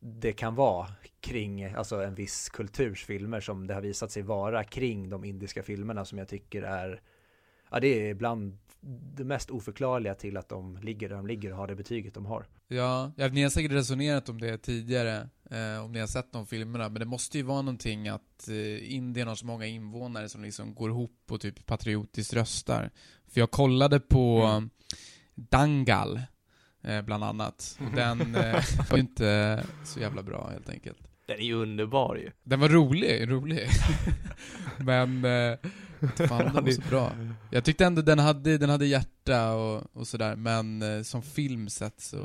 [0.00, 0.88] det kan vara
[1.20, 5.62] kring, alltså en viss kulturs filmer som det har visat sig vara kring de indiska
[5.62, 7.02] filmerna som jag tycker är
[7.70, 8.58] Ja det är ibland
[9.14, 12.26] det mest oförklarliga till att de ligger där de ligger och har det betyget de
[12.26, 16.32] har Ja, ja, ni har säkert resonerat om det tidigare, eh, om ni har sett
[16.32, 20.28] de filmerna, men det måste ju vara någonting att eh, Indien har så många invånare
[20.28, 22.90] som liksom går ihop och typ patriotiskt röstar.
[23.28, 24.70] För jag kollade på Mm.
[25.34, 26.20] Dangal,
[26.82, 28.52] eh, bland annat, och den eh,
[28.90, 30.98] var ju inte så jävla bra helt enkelt.
[31.26, 32.30] Den är ju underbar ju.
[32.42, 33.68] Den var rolig, rolig.
[34.78, 35.58] men, eh,
[36.28, 37.12] Fan, den var så bra.
[37.50, 41.68] Jag tyckte ändå den hade, den hade hjärta och, och sådär, men eh, som film
[41.68, 42.18] sett så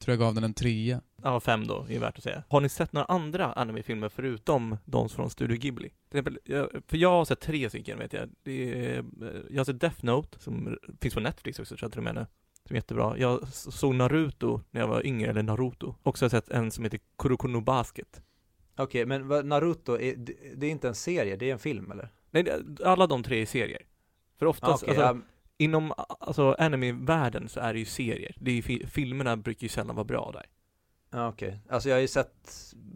[0.00, 1.00] tror jag gav den en trea.
[1.22, 2.42] Ja, fem då, är värt att säga.
[2.48, 5.88] Har ni sett några andra animefilmer förutom de från Studio Ghibli?
[5.88, 8.28] Till exempel, jag- för jag har sett tre stycken vet jag.
[8.42, 9.04] Det är, eh,
[9.50, 12.14] jag har sett Death Note, som finns på Netflix också tror jag till och med
[12.14, 12.26] nu.
[12.66, 13.18] Som är jättebra.
[13.18, 15.94] Jag såg Naruto när jag var yngre, eller Naruto.
[16.02, 18.22] Också har jag sett en som heter Kuroko no Basket.
[18.76, 21.90] Okej, men vad, Naruto, är, det, det är inte en serie, det är en film
[21.92, 22.08] eller?
[22.34, 23.82] Nej, alla de tre är serier.
[24.38, 25.24] För Ah, oftast, okej, alltså, ja,
[25.58, 28.34] inom alltså, anime-världen så är det ju serier.
[28.40, 30.46] Det är fi- filmerna brukar ju sällan vara bra där.
[31.10, 31.60] Ja, okej.
[31.68, 32.50] Alltså jag har ju sett,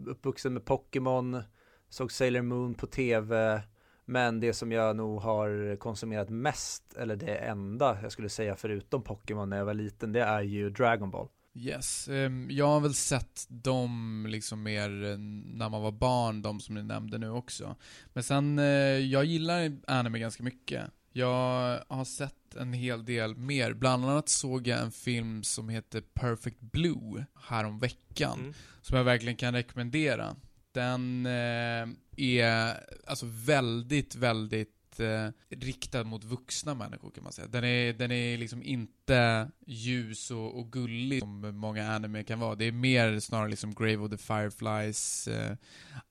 [0.07, 1.41] uppvuxen med Pokémon,
[1.89, 3.61] såg Sailor Moon på tv,
[4.05, 9.01] men det som jag nog har konsumerat mest, eller det enda jag skulle säga förutom
[9.03, 11.27] Pokémon när jag var liten, det är ju Dragon Ball.
[11.61, 16.59] Yes, ehm, jag har väl sett dem liksom mer eh, när man var barn, de
[16.59, 17.75] som ni nämnde nu också.
[18.13, 18.65] Men sen, eh,
[18.97, 20.83] jag gillar anime ganska mycket.
[21.11, 23.73] Jag har sett en hel del mer.
[23.73, 28.39] Bland annat såg jag en film som heter Perfect Blue härom veckan.
[28.39, 28.53] Mm.
[28.81, 30.35] som jag verkligen kan rekommendera.
[30.71, 37.47] Den eh, är alltså väldigt, väldigt eh, riktad mot vuxna människor kan man säga.
[37.47, 42.55] Den är, den är liksom inte ljus och, och gullig som många anime kan vara.
[42.55, 45.55] Det är mer snarare liksom Grave of the Fireflies eh,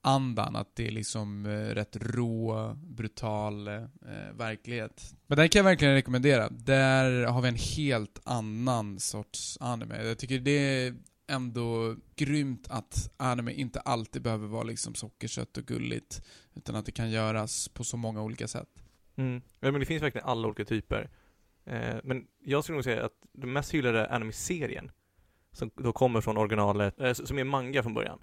[0.01, 3.83] andan, att det är liksom eh, rätt rå, brutal eh,
[4.33, 5.15] verklighet.
[5.27, 6.49] Men den kan jag verkligen rekommendera.
[6.49, 10.03] Där har vi en helt annan sorts anime.
[10.03, 10.95] Jag tycker det är
[11.29, 16.21] ändå grymt att anime inte alltid behöver vara liksom sockersött och gulligt.
[16.59, 18.69] Utan att det kan göras på så många olika sätt.
[19.15, 19.41] Mm.
[19.59, 21.09] Ja, men det finns verkligen alla olika typer.
[21.65, 24.91] Eh, men jag skulle nog säga att den mest hyllade anime-serien,
[25.51, 28.19] som då kommer från originalet, eh, som är manga från början,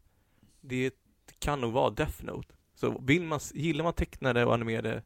[0.61, 0.95] det
[1.39, 2.55] kan nog vara Death Note.
[2.75, 5.03] Så vill man, gillar man tecknade och animerade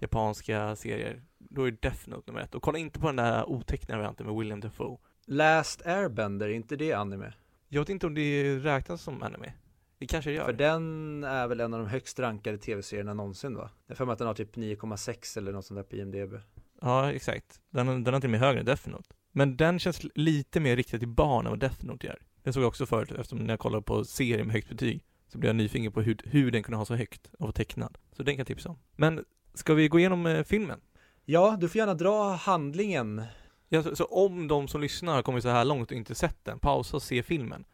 [0.00, 2.54] japanska serier, då är Death Note nummer ett.
[2.54, 4.98] Och kolla inte på den där otecknade varianten med William Dafoe.
[5.26, 7.32] Last Airbender, är inte det anime?
[7.68, 9.52] Jag vet inte om det räknas som anime.
[9.98, 10.44] Det kanske det gör.
[10.44, 13.70] För den är väl en av de högst rankade tv-serierna någonsin va?
[13.86, 16.34] Jag för mig att den har typ 9,6 eller något sånt där på IMDB.
[16.80, 17.60] Ja, exakt.
[17.70, 19.14] Den, den har till och med högre än Death Note.
[19.32, 22.18] Men den känns lite mer riktad till barn än vad Death Note gör.
[22.42, 25.38] Den såg jag också förut, eftersom när jag kollade på serier med högt betyg, så
[25.38, 27.98] blev jag nyfiken på hur, hur den kunde ha så högt och vara tecknad.
[28.12, 28.78] Så den kan jag tipsa om.
[28.96, 30.80] Men, ska vi gå igenom eh, filmen?
[31.24, 33.22] Ja, du får gärna dra handlingen.
[33.68, 36.44] Ja, så, så om de som lyssnar har kommit så här långt och inte sett
[36.44, 37.64] den, pausa och se filmen.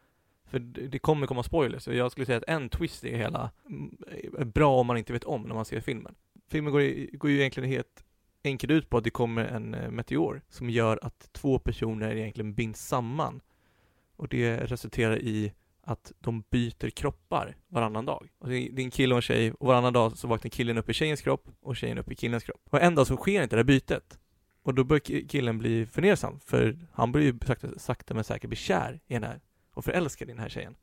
[0.47, 3.51] För det kommer komma spoilers, och jag skulle säga att en twist i det hela
[4.37, 6.15] är bra om man inte vet om när man ser filmen.
[6.47, 8.05] Filmen går, i- går ju egentligen helt
[8.43, 12.53] enkelt ut på att det kommer en eh, meteor som gör att två personer egentligen
[12.53, 13.41] binds samman.
[14.15, 18.29] Och det resulterar i att de byter kroppar varannan dag.
[18.39, 20.89] Och det är en kille och en tjej, och varannan dag så vaknar killen upp
[20.89, 22.61] i tjejens kropp och tjejen upp i killens kropp.
[22.69, 24.19] Och en dag så sker inte det här bytet.
[24.63, 28.57] Och då börjar killen bli fundersam, för han börjar ju sakta, sakta men säkert bli
[28.57, 29.41] kär i den här,
[29.75, 30.75] och förälskad i den här tjejen.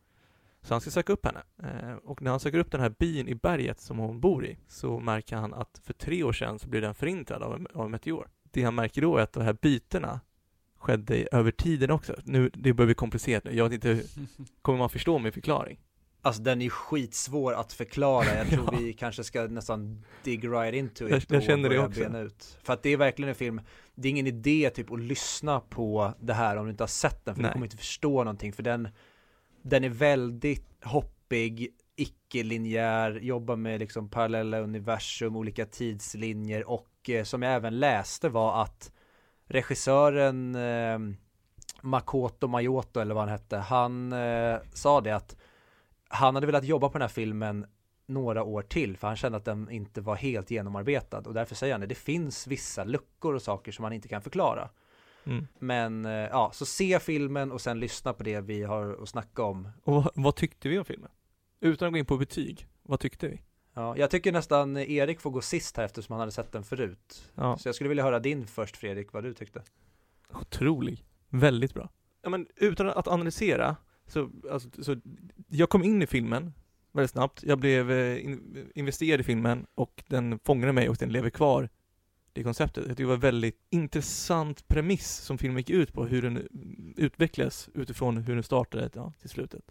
[0.63, 1.43] Så han ska söka upp henne.
[1.63, 4.59] Eh, och när han söker upp den här byn i berget som hon bor i,
[4.69, 7.85] så märker han att för tre år sedan så blev den förintad av en, av
[7.85, 8.29] en meteor.
[8.51, 10.21] Det han märker då är att de här bytena
[10.79, 12.17] skedde över tiden också.
[12.25, 13.57] Nu, det börjar bli komplicerat nu.
[13.57, 14.03] Jag vet inte,
[14.63, 15.81] kommer man förstå min förklaring?
[16.25, 18.79] Alltså den är skitsvår att förklara, jag tror Ja.
[18.81, 22.01] vi kanske ska nästan dig right into Jag- it jag och känner det också.
[22.01, 22.59] bena ut.
[22.63, 23.61] För att det är verkligen en film,
[23.95, 27.25] det är ingen idé typ att lyssna på det här om du inte har sett
[27.25, 27.49] den, för Nej.
[27.49, 28.89] du kommer inte förstå någonting, för den,
[29.63, 37.43] den är väldigt hoppig, icke-linjär, jobbar med liksom parallella universum, olika tidslinjer och eh, som
[37.43, 38.93] jag även läste var att
[39.47, 40.99] regissören eh,
[41.81, 45.37] Makoto Mayoto eller vad han hette, han eh, sa det att
[46.09, 47.67] han hade velat jobba på den här filmen
[48.07, 51.75] några år till för han kände att den inte var helt genomarbetad och därför säger
[51.75, 54.69] han det, det finns vissa luckor och saker som han inte kan förklara.
[55.25, 55.47] Mm.
[55.59, 59.43] Men eh, ja, så se filmen och sen lyssna på det vi har att snacka
[59.43, 59.69] om.
[59.85, 61.11] Och vad, vad tyckte vi om filmen?
[61.61, 63.43] Utan att gå in på betyg, vad tyckte vi?
[63.75, 67.33] Ja, jag tycker nästan Erik får gå sist här eftersom han hade sett den förut.
[67.35, 69.63] Ja, Så jag skulle vilja höra din först Fredrik, vad du tyckte.
[70.41, 71.05] otrolig.
[71.29, 71.89] Väldigt bra.
[72.23, 74.97] Ja, men utan att analysera, så, alltså, så
[75.49, 76.53] jag kom in i filmen
[76.93, 77.43] väldigt snabbt.
[77.43, 81.69] Jag blev eh, in, investerad i filmen och den fångade mig och den lever kvar.
[82.33, 82.85] Det konceptet.
[82.87, 86.95] Jag det var en väldigt intressant premiss som filmen gick ut på, hur den mm,
[86.97, 89.65] utvecklas utifrån hur den startade ja, till slutet.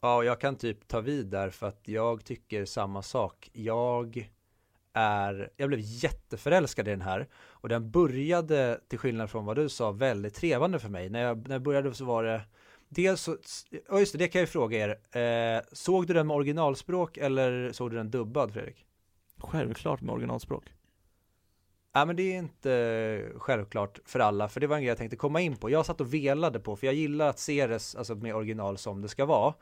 [0.00, 3.50] Ja, och jag kan typ ta vid där för att jag tycker samma sak.
[3.52, 4.30] Jag
[4.92, 9.68] är, jag blev jätteförälskad i den här och den började, till skillnad från vad du
[9.68, 11.10] sa, väldigt trevande för mig.
[11.10, 12.42] När jag, när jag började så var det
[12.94, 13.36] Dels så,
[13.88, 15.18] ja just det, det kan jag ju fråga er.
[15.20, 18.84] Eh, såg du den med originalspråk eller såg du den dubbad Fredrik?
[19.38, 20.72] självklart med originalspråk.
[21.92, 25.16] Ja men det är inte självklart för alla, för det var en grej jag tänkte
[25.16, 25.70] komma in på.
[25.70, 29.02] Jag satt och velade på, för jag gillar att se det alltså, med original som
[29.02, 29.54] det ska vara.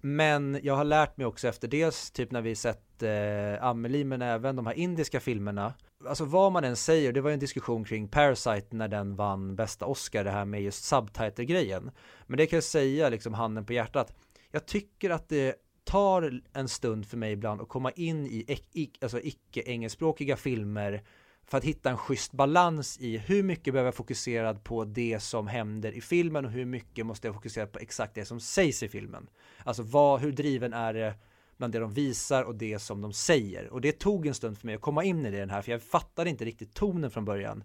[0.00, 4.22] Men jag har lärt mig också efter dels typ när vi sett eh, Amelie men
[4.22, 5.74] även de här indiska filmerna.
[6.06, 9.56] Alltså vad man än säger, det var ju en diskussion kring Parasite när den vann
[9.56, 11.90] bästa Oscar, det här med just subtitle-grejen.
[12.26, 14.14] Men det kan jag säga liksom handen på hjärtat.
[14.50, 19.20] Jag tycker att det tar en stund för mig ibland att komma in i alltså
[19.20, 21.02] icke-engelskspråkiga filmer
[21.48, 25.46] för att hitta en schysst balans i hur mycket behöver jag fokusera på det som
[25.46, 28.88] händer i filmen och hur mycket måste jag fokusera på exakt det som sägs i
[28.88, 29.28] filmen.
[29.64, 31.14] Alltså vad, hur driven är det
[31.56, 33.68] bland det de visar och det som de säger.
[33.68, 35.82] Och det tog en stund för mig att komma in i den här för jag
[35.82, 37.64] fattade inte riktigt tonen från början.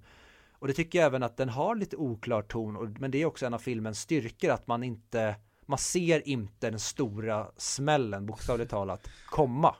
[0.51, 3.45] Och det tycker jag även att den har lite oklar ton, men det är också
[3.45, 9.09] en av filmens styrkor att man inte, man ser inte den stora smällen bokstavligt talat
[9.29, 9.75] komma.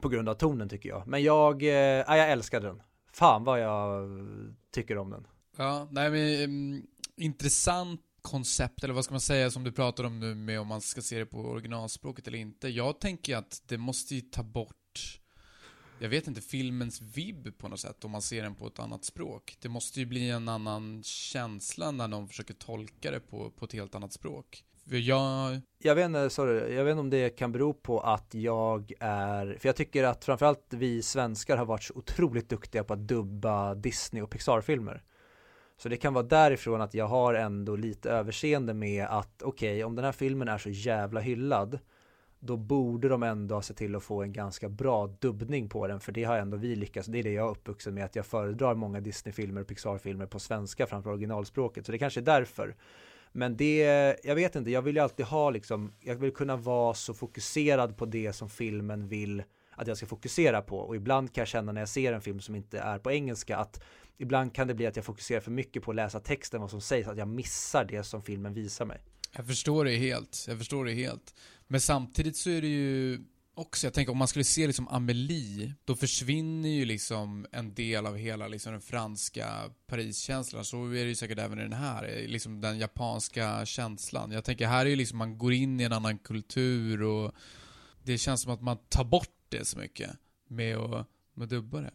[0.00, 1.06] På grund av tonen tycker jag.
[1.06, 4.08] Men jag, äh, jag älskade den fan vad jag
[4.70, 5.26] tycker om den.
[5.56, 10.20] Ja, nej men mm, intressant koncept, eller vad ska man säga, som du pratar om
[10.20, 12.68] nu med om man ska se det på originalspråket eller inte.
[12.68, 15.20] Jag tänker att det måste ju ta bort,
[15.98, 19.04] jag vet inte, filmens vibb på något sätt om man ser den på ett annat
[19.04, 19.56] språk.
[19.60, 23.72] Det måste ju bli en annan känsla när någon försöker tolka det på, på ett
[23.72, 24.64] helt annat språk.
[24.98, 25.60] Jag...
[25.82, 29.56] Jag vet inte, sorry, jag vet inte om det kan bero på att jag är,
[29.58, 33.74] för jag tycker att framförallt vi svenskar har varit så otroligt duktiga på att dubba
[33.74, 35.02] Disney och Pixar-filmer.
[35.76, 39.84] Så det kan vara därifrån att jag har ändå lite överseende med att okej, okay,
[39.84, 41.78] om den här filmen är så jävla hyllad,
[42.40, 46.00] då borde de ändå ha sett till att få en ganska bra dubbning på den,
[46.00, 48.26] för det har ändå vi lyckats, det är det jag är uppvuxen med, att jag
[48.26, 52.74] föredrar många Disney-filmer och Pixar-filmer på svenska framför originalspråket, så det kanske är därför.
[53.32, 56.94] Men det, jag vet inte, jag vill ju alltid ha liksom, jag vill kunna vara
[56.94, 61.42] så fokuserad på det som filmen vill att jag ska fokusera på och ibland kan
[61.42, 63.82] jag känna när jag ser en film som inte är på engelska att
[64.18, 66.80] ibland kan det bli att jag fokuserar för mycket på att läsa texten vad som
[66.80, 69.00] sägs att jag missar det som filmen visar mig.
[69.36, 71.34] Jag förstår det helt, jag förstår det helt.
[71.66, 73.20] Men samtidigt så är det ju
[73.60, 78.06] också, jag tänker om man skulle se liksom Amelie, då försvinner ju liksom en del
[78.06, 80.64] av hela liksom den franska Pariskänslan.
[80.64, 84.30] Så är det ju säkert även i den här, eh, liksom den japanska känslan.
[84.30, 87.32] Jag tänker här är ju liksom, man går in i en annan kultur och
[88.02, 90.10] det känns som att man tar bort det så mycket
[90.48, 91.92] med att, med att dubba det.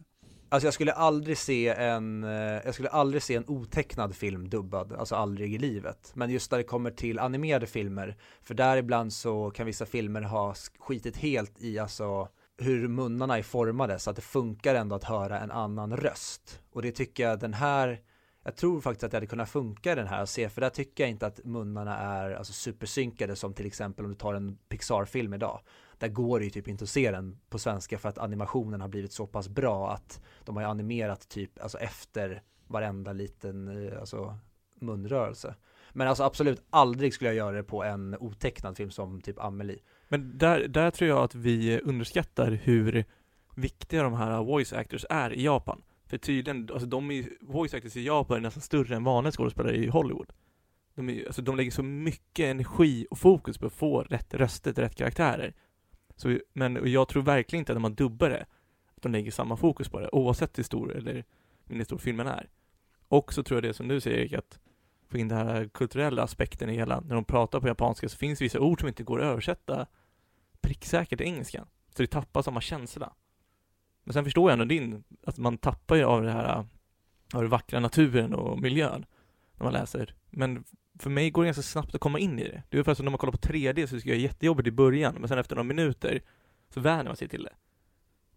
[0.48, 2.30] Alltså jag skulle aldrig se en, eh,
[2.64, 6.12] jag skulle aldrig se en otecknad film dubbad, alltså aldrig i livet.
[6.14, 10.22] Men just när det kommer till animerade filmer, för där ibland så kan vissa filmer
[10.22, 12.28] ha skitit helt i alltså
[12.58, 16.60] hur munnarna är formade så att det funkar ändå att höra en annan röst.
[16.72, 18.00] Och det tycker jag den här,
[18.44, 20.70] jag tror faktiskt att det hade kunnat funka i den här att se, för där
[20.70, 24.58] tycker jag inte att munnarna är alltså supersynkade som till exempel om du tar en
[24.68, 25.60] Pixar-film idag
[25.98, 28.88] där går det ju typ inte att se den på svenska för att animationen har
[28.88, 34.00] blivit så pass bra att de har ju animerat typ alltså efter varenda liten eh,
[34.00, 34.38] alltså
[34.80, 35.54] munrörelse.
[35.92, 39.78] Men alltså absolut aldrig skulle jag göra det på en otecknad film som typ Amelie.
[40.08, 43.04] Men där, där tror jag att vi underskattar hur
[43.56, 45.82] viktiga de här voice actors är i Japan.
[46.06, 49.76] För tydligen, alltså de är, voice actors i Japan är nästan större än vanliga skådespelare
[49.76, 50.32] i Hollywood.
[50.94, 54.72] De, är, alltså de lägger så mycket energi och fokus på att få rätt röster
[54.72, 55.54] till rätt karaktärer.
[56.16, 58.46] Så, men jag tror verkligen inte att när man dubbar det,
[58.96, 61.24] att de lägger samma fokus på det, oavsett hur stor eller
[61.64, 62.48] mindre stor filmen är.
[63.08, 64.58] Och så tror jag det som du säger Erik, att
[65.08, 68.40] få in den här kulturella aspekten i hela, när de pratar på japanska så finns
[68.40, 69.86] vissa ord som inte går att översätta
[70.60, 71.66] pricksäkert till engelskan.
[71.96, 73.12] Så det tappar samma känsla.
[74.04, 76.66] Men sen förstår jag ändå din, att man tappar ju av det här,
[77.34, 79.06] av den vackra naturen och miljön
[79.54, 80.14] när man läser.
[80.30, 80.64] Men
[80.98, 82.62] för mig går det ganska snabbt att komma in i det.
[82.68, 84.70] Det är ungefär som när man kollar på 3D så ska jag det jättejobbigt i
[84.70, 86.22] början, men sen efter några minuter
[86.74, 87.54] så vänjer man sig till det.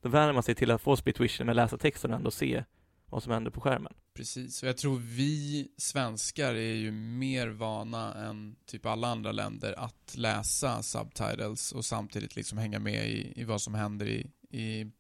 [0.01, 2.63] Då vänjer man sig till att få split vision med läsa texten och ändå se
[3.05, 3.93] vad som händer på skärmen.
[4.13, 9.73] Precis, och jag tror vi svenskar är ju mer vana än typ alla andra länder
[9.79, 14.91] att läsa subtitles och samtidigt liksom hänga med i, i vad som händer i, i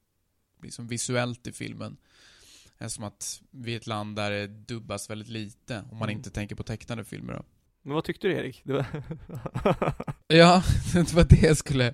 [0.63, 1.97] liksom visuellt i filmen.
[2.87, 6.17] Som att vi är ett land där det dubbas väldigt lite, om man mm.
[6.17, 7.43] inte tänker på tecknade filmer då.
[7.81, 8.61] Men vad tyckte du Erik?
[8.65, 8.85] Var...
[10.27, 10.63] ja,
[10.93, 11.93] det var det jag skulle,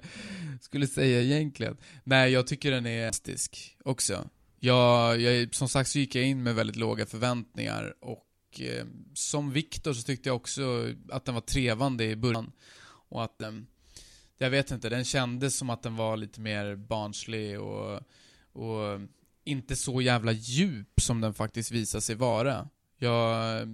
[0.61, 1.77] skulle säga egentligen.
[2.03, 4.29] Nej, jag tycker den är fantastisk också.
[4.59, 9.51] Jag, jag, som sagt så gick jag in med väldigt låga förväntningar och eh, som
[9.51, 12.51] Viktor så tyckte jag också att den var trevande i början.
[13.09, 13.51] Och att eh,
[14.38, 18.01] jag vet inte, den kändes som att den var lite mer barnslig och,
[18.51, 19.01] och
[19.45, 22.69] inte så jävla djup som den faktiskt visar sig vara.
[22.97, 23.67] Jag,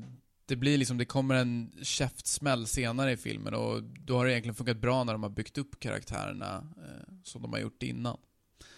[0.46, 4.56] det blir liksom, det kommer en käftsmäll senare i filmen och då har det egentligen
[4.56, 8.18] funkat bra när de har byggt upp karaktärerna eh, som de har gjort innan.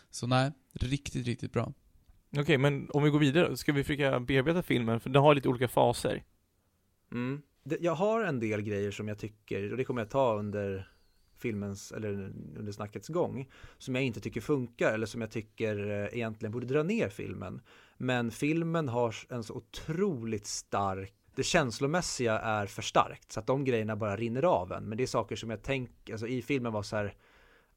[0.09, 1.73] Så nej, Riktigt, riktigt bra.
[2.37, 4.99] Okej, men om vi går vidare, ska vi försöka bearbeta filmen?
[4.99, 6.23] För den har lite olika faser.
[7.11, 7.41] Mm.
[7.63, 10.92] Jag har en del grejer som jag tycker, och det kommer jag ta under
[11.43, 12.11] filmens, eller
[12.57, 16.65] under snackets gång, som jag inte tycker funkar eller som jag tycker eh, egentligen borde
[16.65, 17.61] dra ner filmen.
[17.97, 23.65] Men filmen har en så otroligt stark, det känslomässiga är för starkt så att de
[23.65, 24.83] grejerna bara rinner av en.
[24.83, 27.13] Men det är saker som jag tänker, alltså i filmen var så här,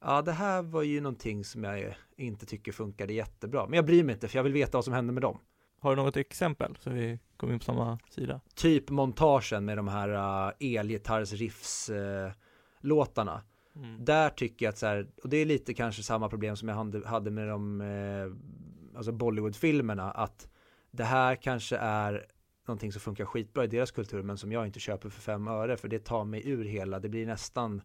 [0.01, 3.65] ja det här var ju någonting som jag inte tycker funkade jättebra.
[3.65, 5.39] Men jag bryr mig inte för jag vill veta vad som händer med dem.
[5.79, 6.75] Har du något exempel?
[6.79, 8.41] Så vi kommer in på samma sida.
[8.55, 12.31] Typ montagen med de här uh, elgitarrsriffs uh,
[12.79, 13.41] låtarna.
[13.77, 14.05] Mm.
[14.05, 16.75] Där tycker jag att så här, och det är lite kanske samma problem som jag
[17.05, 20.49] hade- med de eh, alltså Bollywood-filmerna, att
[20.91, 22.25] det här kanske är
[22.67, 25.77] någonting som funkar skitbra i deras kultur, men som jag inte köper för fem öre,
[25.77, 27.81] för det tar mig ur hela, det blir nästan,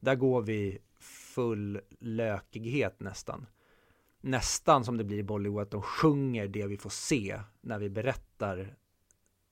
[0.00, 3.46] där går vi full lökighet nästan.
[4.20, 7.90] Nästan som det blir i Bollywood, att de sjunger det vi får se när vi
[7.90, 8.74] berättar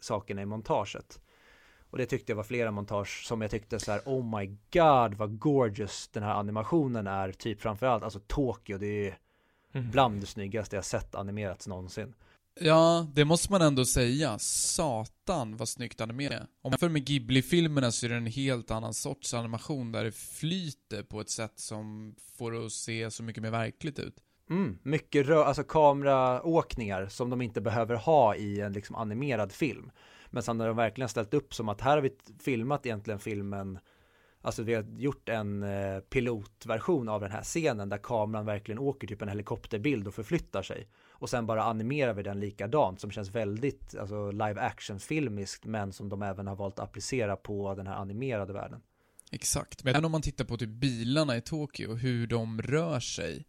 [0.00, 1.20] sakerna i montaget.
[1.90, 5.14] Och det tyckte jag var flera montage som jag tyckte så här, oh my god
[5.14, 9.18] vad gorgeous den här animationen är, typ framförallt, alltså Tokyo, det är
[9.74, 9.90] Mm.
[9.90, 12.14] bland det snyggaste jag sett animerats någonsin.
[12.60, 14.38] Ja, det måste man ändå säga.
[14.38, 16.40] Satan vad snyggt animerat.
[16.42, 20.12] Om man jämför med Ghibli-filmerna så är det en helt annan sorts animation där det
[20.12, 24.14] flyter på ett sätt som får det att se så mycket mer verkligt ut.
[24.50, 29.90] Mm, mycket rö- alltså kameraåkningar som de inte behöver ha i en liksom animerad film.
[30.30, 33.78] Men sen har de verkligen ställt upp som att här har vi filmat egentligen filmen
[34.42, 39.06] Alltså vi har gjort en eh, pilotversion av den här scenen där kameran verkligen åker
[39.06, 40.88] typ en helikopterbild och förflyttar sig.
[41.08, 45.92] Och sen bara animerar vi den likadant som känns väldigt alltså, live action filmiskt men
[45.92, 48.80] som de även har valt att applicera på den här animerade världen.
[49.30, 49.84] Exakt.
[49.84, 53.44] Men om man tittar på typ bilarna i Tokyo, hur de rör sig,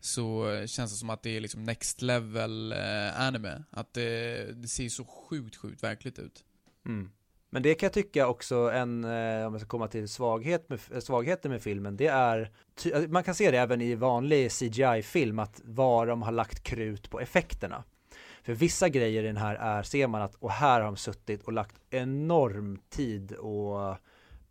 [0.00, 3.64] så känns det som att det är liksom next level eh, anime.
[3.70, 6.44] Att det, det ser så sjukt, sjukt verkligt ut.
[6.86, 7.10] Mm.
[7.50, 10.80] Men det kan jag tycka också en, eh, om jag ska komma till svaghet med,
[10.92, 12.50] eh, svagheten med filmen, det är,
[12.92, 17.10] eh, man kan se det även i vanlig CGI-film, att var de har lagt krut
[17.10, 17.84] på effekterna.
[18.42, 21.42] För vissa grejer i den här är, ser man att, och här har de suttit
[21.42, 23.96] och lagt enorm tid och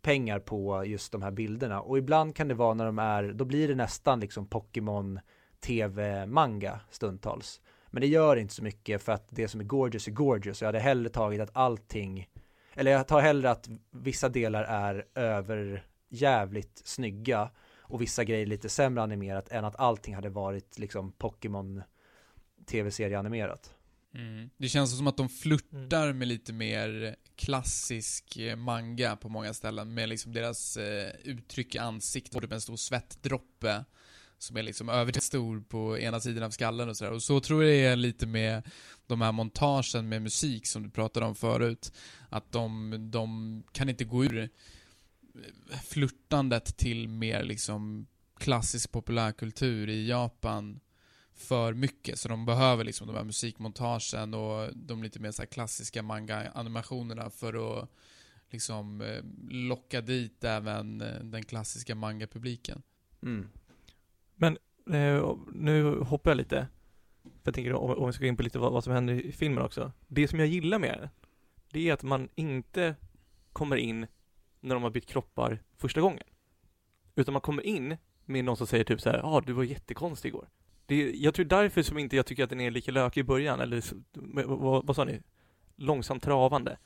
[0.02, 1.80] pengar på just de här bilderna.
[1.80, 5.20] Och ibland kan det vara när de är, då blir det nästan liksom Pokémon
[5.60, 7.60] TV-manga stundtals.
[7.90, 10.60] Men det gör inte så mycket för att det som är gorgeous är gorgeous.
[10.60, 12.28] Jag hade hellre tagit att allting
[12.78, 17.50] eller jag tar hellre att vissa delar är över jävligt snygga
[17.80, 21.82] och vissa grejer lite sämre animerat än att allting hade varit liksom Pokémon
[22.66, 23.74] tv-serie animerat.
[24.56, 29.94] Det känns som att de flörtar med lite mer klassisk eh, manga på många ställen,
[29.94, 33.84] med liksom deras eh, uttryck i ansiktet, både med en stor svettdroppe
[34.38, 37.12] som är liksom överdrivet stor på ena sidan av skallen och sådär.
[37.12, 38.62] Och så tror jag det är lite med
[39.06, 41.92] de här montagen med musik som du pratade om förut.
[42.28, 44.50] Att de, de kan inte gå ur
[45.84, 48.06] flörtandet till mer liksom
[48.38, 50.80] klassisk populärkultur i Japan
[51.34, 52.18] för mycket.
[52.18, 57.30] Så de behöver liksom de här musikmontagen och de lite mer så här klassiska manga-animationerna
[57.30, 57.88] för att
[58.50, 62.82] liksom eh, locka dit även eh, den klassiska manga-publiken.
[63.22, 63.48] Mm.
[64.38, 64.58] Men
[64.90, 66.66] eh, nu hoppar jag lite.
[67.22, 69.32] För jag tänker om, vi ska gå in på lite vad, vad som händer i
[69.32, 69.92] filmen också.
[70.06, 71.08] Det som jag gillar med den,
[71.72, 72.94] det är att man inte
[73.52, 74.06] kommer in
[74.60, 76.24] när de har bytt kroppar första gången.
[77.14, 79.64] Utan man kommer in med någon som säger typ så här, ja ah, du var
[79.64, 80.48] jättekonstig igår.
[80.86, 83.24] Det är, jag tror därför som inte jag tycker att den är lika lökig i
[83.24, 83.82] början, eller
[84.46, 85.22] vad, vad, sa ni?
[85.76, 86.78] Långsamt travande.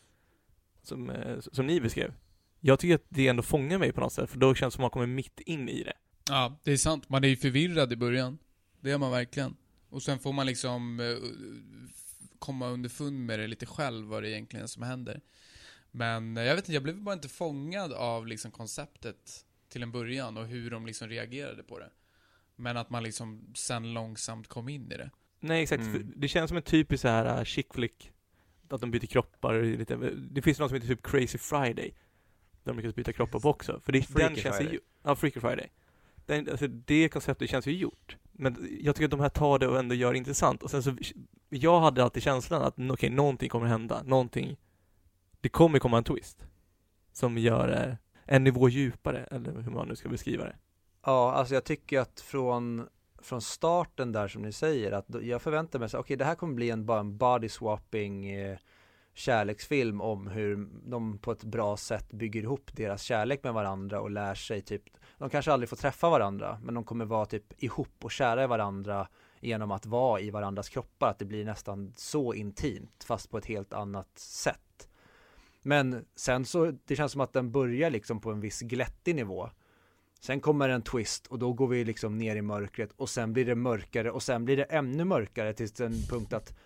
[0.83, 2.15] Som, eh, som ni beskrev.
[2.61, 4.85] Jag tycker att det ändå fångar mig på något sätt, för då känns det som
[4.85, 5.93] att man kommer mitt in i det.
[6.33, 7.09] Ja, det är sant.
[7.09, 8.39] Man är ju förvirrad i början.
[8.81, 9.57] Det är man verkligen.
[9.89, 11.17] Och sen får man liksom eh,
[12.39, 15.21] komma underfund med det lite själv, vad det egentligen är som händer.
[15.91, 19.93] Men eh, jag vet inte, jag blev bara inte fångad av liksom konceptet till en
[19.93, 21.91] början och hur de liksom reagerade på det.
[22.57, 25.11] Men att man liksom sen långsamt kom in i det.
[25.41, 26.13] Nej exakt, Mm.
[26.17, 28.13] det känns som en typisk så här uh, chick flick
[28.69, 29.97] Att de byter kroppar, lite,
[30.31, 31.95] det finns något som heter typ Crazy Friday
[32.65, 34.75] Där de lyckas byta kroppar på också, för det, den Freaky känns Friday.
[34.75, 35.71] ju, ja Freaky Friday
[36.27, 38.17] den, alltså det konceptet känns ju gjort.
[38.33, 40.63] Men jag tycker att de här tar det och ändå gör det intressant.
[40.63, 40.97] Och sen så
[41.49, 44.57] Jag hade alltid känslan att okej, någonting kommer hända, någonting
[45.41, 46.47] Det kommer komma en twist
[47.13, 50.57] Som gör det en nivå djupare, eller hur man nu ska beskriva det.
[51.05, 52.89] Ja, alltså jag tycker att från,
[53.23, 56.55] från starten där som ni säger att jag förväntar mig så okej det här kommer
[56.55, 58.59] bli en, bara en body swapping eh,
[59.15, 64.11] kärleksfilm om hur de på ett bra sätt bygger ihop deras kärlek med varandra och
[64.11, 64.83] lär sig typ
[65.23, 68.47] de kanske aldrig får träffa varandra men de kommer vara typ ihop och kära i
[68.47, 69.09] varandra
[69.41, 73.47] genom att vara i varandras kroppar, att det blir nästan så intimt fast på ett
[73.47, 74.89] helt annat sätt.
[75.61, 79.51] Men sen så, det känns som att den börjar liksom på en viss glättig nivå.
[80.21, 83.45] Sen kommer en twist och då går vi liksom ner i mörkret och sen blir
[83.45, 86.59] det mörkare och sen blir det ännu mörkare tills en punkt att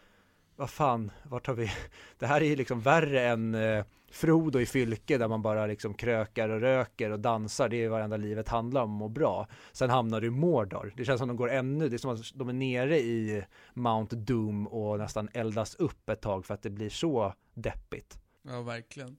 [0.57, 1.71] vad fan, vart har vi?
[2.19, 5.95] Det här är ju liksom värre än eh, Frodo i Fylke där man bara liksom
[5.95, 7.69] krökar och röker och dansar.
[7.69, 9.49] Det är ju varenda livet handlar om och bra.
[9.73, 10.93] Sen hamnar du i Mordor.
[10.97, 13.45] Det känns som de går ännu, det är som att de är nere i
[13.75, 18.19] Mount Doom och nästan eldas upp ett tag för att det blir så deppigt.
[18.43, 19.17] Ja, verkligen.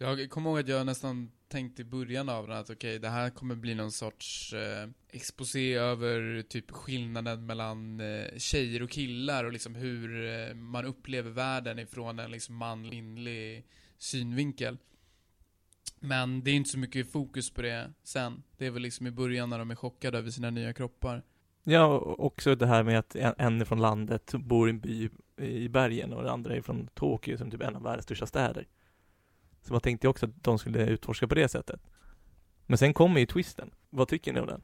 [0.00, 3.30] Jag kommer ihåg att jag nästan tänkte i början av den att okej, det här
[3.30, 9.52] kommer bli någon sorts eh, exposé över typ skillnaden mellan eh, tjejer och killar och
[9.52, 13.64] liksom hur eh, man upplever världen ifrån en liksom manlig
[13.98, 14.78] synvinkel.
[16.00, 18.42] Men det är inte så mycket fokus på det sen.
[18.56, 21.22] Det är väl liksom i början när de är chockade över sina nya kroppar.
[21.62, 24.80] Ja, och också det här med att en, en är från landet, bor i en
[24.80, 28.26] by i bergen och den andra är från Tokyo som typ en av världens största
[28.26, 28.66] städer.
[29.62, 31.80] Så man tänkte också att de skulle utforska på det sättet.
[32.66, 33.70] Men sen kommer ju twisten.
[33.90, 34.62] Vad tycker ni om den?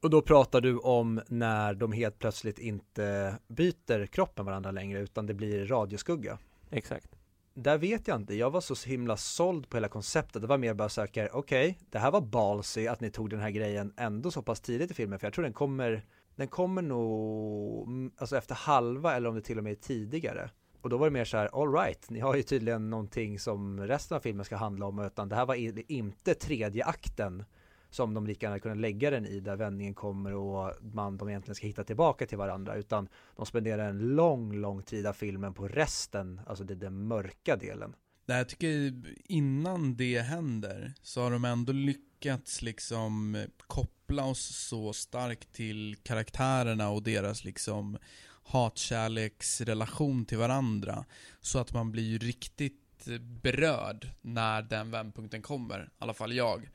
[0.00, 5.00] Och då pratar du om när de helt plötsligt inte byter kropp med varandra längre
[5.00, 6.38] utan det blir radioskugga.
[6.70, 7.08] Exakt.
[7.54, 10.42] Där vet jag inte, jag var så himla såld på hela konceptet.
[10.42, 13.40] Det var mer bara söka, okej, okay, det här var ballsy att ni tog den
[13.40, 16.04] här grejen ändå så pass tidigt i filmen för jag tror den kommer
[16.36, 20.50] den kommer nog, mm, alltså efter halva eller om det till och med är tidigare.
[20.84, 23.80] Och då var det mer så här, all right, ni har ju tydligen någonting som
[23.80, 25.54] resten av filmen ska handla om, utan det här var
[25.92, 27.44] inte tredje akten
[27.90, 31.54] som de lika gärna kunde lägga den i där vändningen kommer och man de egentligen
[31.54, 35.68] ska hitta tillbaka till varandra utan de spenderar en lång, lång tid av filmen på
[35.68, 37.94] resten, alltså det, den mörka delen.
[38.26, 38.92] Nej, jag tycker
[39.24, 46.90] innan det händer så har de ändå lyckats liksom koppla oss så starkt till karaktärerna
[46.90, 47.98] och deras liksom
[48.44, 51.04] hatkärleksrelation till varandra.
[51.40, 52.80] Så att man blir ju riktigt
[53.42, 55.82] berörd när den vändpunkten kommer.
[55.84, 56.70] I alla fall jag.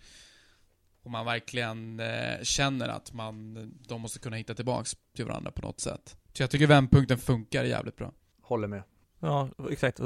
[1.03, 3.53] Och man verkligen eh, känner att man,
[3.87, 6.17] de måste kunna hitta tillbaks till varandra på något sätt.
[6.33, 8.13] Så jag tycker vändpunkten funkar jävligt bra.
[8.41, 8.83] Håller med.
[9.19, 9.97] Ja, exakt.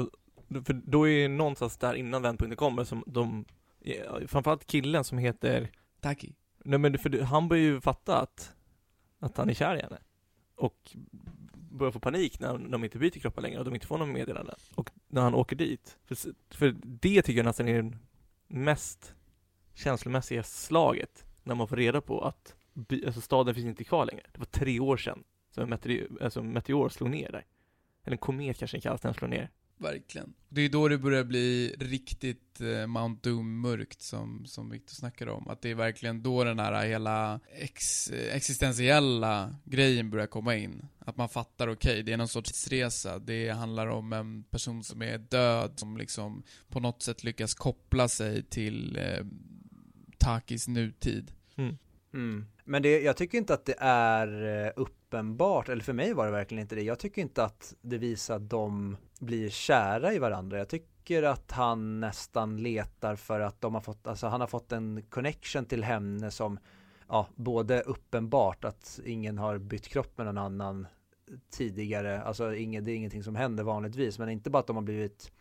[0.48, 3.44] För då är det någonstans där innan vändpunkten kommer som de,
[4.26, 6.34] framförallt killen som heter Taki.
[6.64, 8.54] Nej men för han börjar ju fatta att,
[9.18, 9.98] att han är kär i henne.
[10.56, 10.96] Och
[11.74, 14.54] börjar få panik när de inte byter kroppar längre och de inte får någon meddelande.
[14.74, 15.98] Och när han åker dit.
[16.04, 16.16] För,
[16.50, 17.92] för det tycker jag nästan är det
[18.46, 19.14] mest
[19.74, 21.26] känslomässiga slaget.
[21.42, 24.22] När man får reda på att by, alltså staden finns inte kvar längre.
[24.32, 27.44] Det var tre år sedan som en meteor, alltså meteor slog ner där.
[28.04, 29.50] Eller en komet kanske den kallas den slår ner.
[29.76, 30.34] Verkligen.
[30.48, 35.48] Det är då det börjar bli riktigt eh, Mount Doom-mörkt som, som Victor snackade om.
[35.48, 40.86] Att det är verkligen då den här hela ex, existentiella grejen börjar komma in.
[40.98, 43.18] Att man fattar, okej, okay, det är någon sorts resa.
[43.18, 48.08] Det handlar om en person som är död, som liksom på något sätt lyckas koppla
[48.08, 49.26] sig till eh,
[50.18, 51.32] Takis nutid.
[51.56, 51.76] Mm.
[52.14, 52.46] Mm.
[52.64, 56.32] Men det, jag tycker inte att det är eh, uppenbart, eller för mig var det
[56.32, 56.82] verkligen inte det.
[56.82, 60.58] Jag tycker inte att det visar de blir kära i varandra.
[60.58, 64.72] Jag tycker att han nästan letar för att de har fått, alltså han har fått
[64.72, 66.58] en connection till henne som,
[67.08, 70.86] ja, både uppenbart att ingen har bytt kropp med någon annan
[71.50, 74.82] tidigare, alltså inget, det är ingenting som händer vanligtvis, men inte bara att de har
[74.82, 75.32] blivit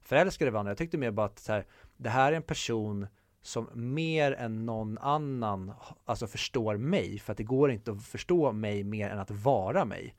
[0.00, 0.70] förälskade i varandra.
[0.70, 1.66] Jag tyckte mer bara att så här,
[1.96, 3.06] det här är en person
[3.42, 5.72] som mer än någon annan
[6.04, 9.84] alltså förstår mig för att det går inte att förstå mig mer än att vara
[9.84, 10.14] mig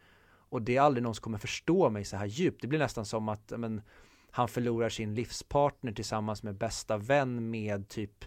[0.52, 2.62] och det är aldrig någon som kommer förstå mig så här djupt.
[2.62, 3.82] Det blir nästan som att men,
[4.32, 8.26] han förlorar sin livspartner tillsammans med bästa vän med typ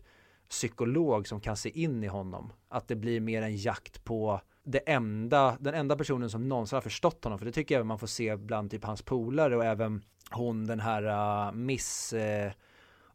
[0.48, 2.52] psykolog som kan se in i honom.
[2.68, 6.80] Att det blir mer en jakt på det enda, den enda personen som någonsin har
[6.80, 7.38] förstått honom.
[7.38, 10.80] För det tycker jag man får se bland typ hans polare och även hon den
[10.80, 11.02] här
[11.48, 12.52] uh, Miss uh,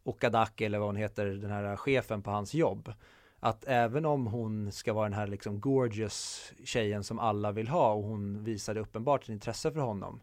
[0.02, 2.92] Okadaki eller vad hon heter, den här chefen på hans jobb.
[3.40, 7.92] Att även om hon ska vara den här liksom gorgeous tjejen som alla vill ha
[7.92, 10.20] och hon visade uppenbart ett intresse för honom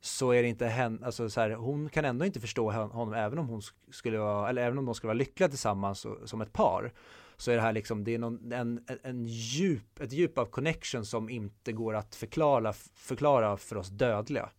[0.00, 3.38] så är det inte henne, alltså så här, hon kan ändå inte förstå honom även
[3.38, 6.52] om hon skulle vara, eller även om de skulle vara lyckliga tillsammans och, som ett
[6.52, 6.92] par
[7.36, 11.04] så är det här liksom, det är någon, en, en djup, ett djup av connection
[11.04, 14.50] som inte går att förklara, förklara för oss dödliga.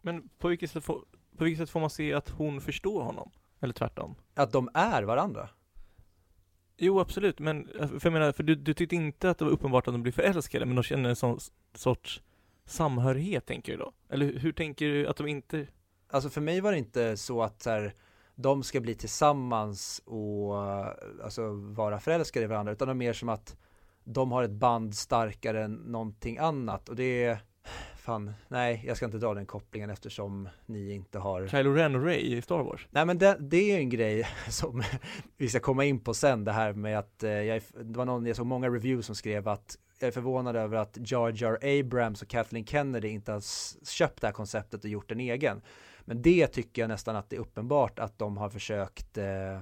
[0.00, 1.04] Men på vilket sätt får,
[1.36, 3.30] på vilket sätt får man se att hon förstår honom?
[3.60, 4.14] Eller tvärtom?
[4.34, 5.48] Att de är varandra?
[6.76, 9.52] Jo, absolut, men eh, för jag menar, för du, du tyckte inte att det var
[9.52, 11.38] uppenbart att de blir förälskade, men de känner en sån
[11.74, 12.22] sorts
[12.66, 13.92] samhörighet, tänker du då?
[14.08, 15.66] Eller hur, hur tänker du att de inte...
[16.10, 17.94] Alltså för mig var det inte så att så här,
[18.34, 20.56] de ska bli tillsammans och
[21.24, 23.56] alltså vara förälskade i varandra, utan det är mer som att
[24.04, 27.38] de har ett band starkare än någonting annat och det är
[28.04, 32.04] fan, nej, jag ska inte dra den kopplingen eftersom ni inte har Kylo Ren och
[32.04, 32.86] Ray i Star Wars.
[32.90, 34.82] Nej men det, det är ju en grej som
[35.36, 38.26] vi ska komma in på sen det här med att eh, jag, det var någon,
[38.26, 42.22] jag såg många reviews som skrev att jag är förvånad över att Jar Jar Abrams
[42.22, 43.42] och Kathleen Kennedy inte har
[43.86, 45.62] köpt det här konceptet och gjort en egen.
[46.04, 49.60] Men det tycker jag nästan att det är uppenbart att de har försökt eh,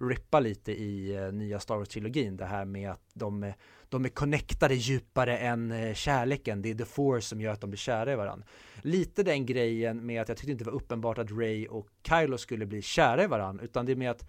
[0.00, 2.36] rippa lite i eh, nya Star Wars-trilogin.
[2.36, 3.54] Det här med att de, är-
[3.88, 6.62] de är connectade djupare än eh, kärleken.
[6.62, 8.46] Det är The Force som gör att de blir kära i varandra.
[8.82, 12.38] Lite den grejen med att jag tyckte inte det var uppenbart att Ray och Kylo
[12.38, 13.64] skulle bli kära i varandra.
[13.64, 14.26] Utan det är med att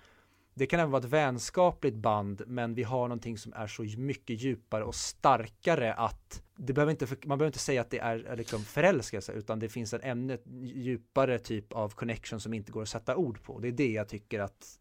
[0.54, 4.42] det kan även vara ett vänskapligt band men vi har någonting som är så mycket
[4.42, 8.38] djupare och starkare att det behöver inte, man behöver inte säga att det är, är
[8.38, 12.90] liksom förälskelse utan det finns en ännu djupare typ av connection som inte går att
[12.90, 13.60] sätta ord på.
[13.60, 14.80] Det är det jag tycker att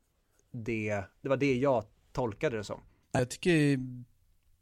[0.53, 2.81] det, det var det jag tolkade det som.
[3.13, 3.79] Jag tycker,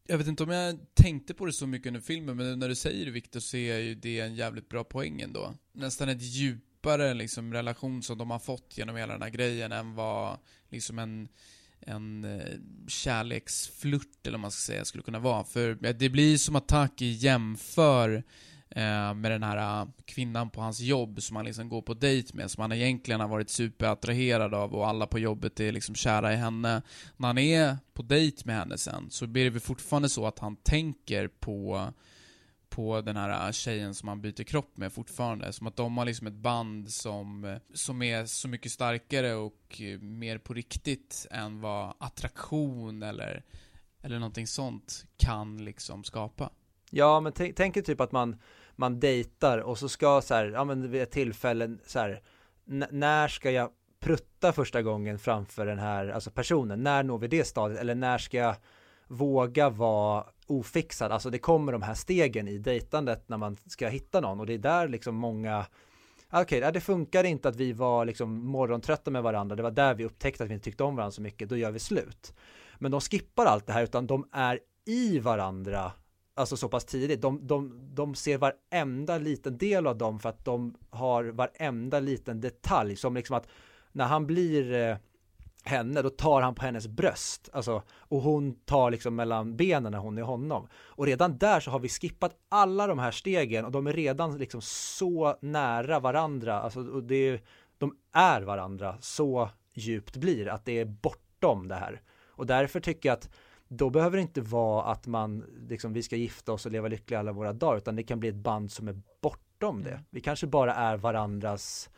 [0.07, 2.75] jag vet inte om jag tänkte på det så mycket under filmen, men när du
[2.75, 5.55] säger det Viktor så är ju det en jävligt bra poäng ändå.
[5.73, 9.95] Nästan ett djupare liksom relation som de har fått genom hela den här grejen än
[9.95, 11.29] vad liksom en
[11.81, 15.45] en eh, kärleksflört eller vad man ska säga skulle kunna vara.
[15.45, 18.23] För det blir som att Taki jämför eh,
[18.71, 22.37] Eh, med den här eh, kvinnan på hans jobb som han liksom går på dejt
[22.37, 26.33] med, som han egentligen har varit superattraherad av och alla på jobbet är liksom kära
[26.33, 26.83] i henne.
[27.17, 30.39] När han är på dejt med henne sen så blir det väl fortfarande så att
[30.39, 31.89] han tänker på
[32.69, 35.53] på den här eh, tjejen som han byter kropp med fortfarande.
[35.53, 40.39] Som att de har liksom ett band som, som är så mycket starkare och mer
[40.39, 43.45] på riktigt än vad attraktion eller,
[44.03, 46.51] eller någonting sånt kan liksom skapa.
[46.97, 48.37] Ja, men tänk, er typ att man,
[48.77, 52.21] man dejtar och så ska så här, ja men vid ett tillfälle så här,
[52.91, 53.71] när ska jag
[54.01, 58.19] prutta första gången framför den här, alltså personen, när når vi det stadiet, eller när
[58.19, 58.55] ska jag
[59.09, 64.21] våga vara ofixad, alltså det kommer de här stegen i dejtandet när man ska hitta
[64.21, 65.67] någon och det är där liksom många
[66.29, 69.71] ah, Okej, okay, det funkar inte att vi var liksom morgontrötta med varandra, det var
[69.71, 72.35] där vi upptäckte att vi inte tyckte om varandra så mycket, då gör vi slut.
[72.79, 75.93] Men de skippar allt det här utan de är i varandra
[76.37, 77.23] alltså så pass tidigt.
[77.23, 82.41] De, de, de ser varenda liten del av dem för att de har varenda liten
[82.41, 83.49] detalj som liksom att
[83.93, 84.97] när han blir eh,
[85.65, 89.99] henne, då tar han på hennes bröst, alltså och hon tar liksom mellan benen när
[89.99, 90.69] hon är honom.
[90.75, 94.39] Och redan där så har vi skippat alla de här stegen och de är redan
[94.39, 97.43] liksom så nära varandra, alltså och det är,
[97.79, 102.03] de är varandra så djupt blir att det är bortom det här.
[102.29, 103.31] Och därför tycker jag att
[103.69, 107.21] då behöver det inte vara att man liksom vi ska gifta oss och leva lyckliga
[107.21, 110.03] alla våra dagar utan det kan bli ett band som är bortom det.
[110.11, 111.91] Vi kanske bara är varandras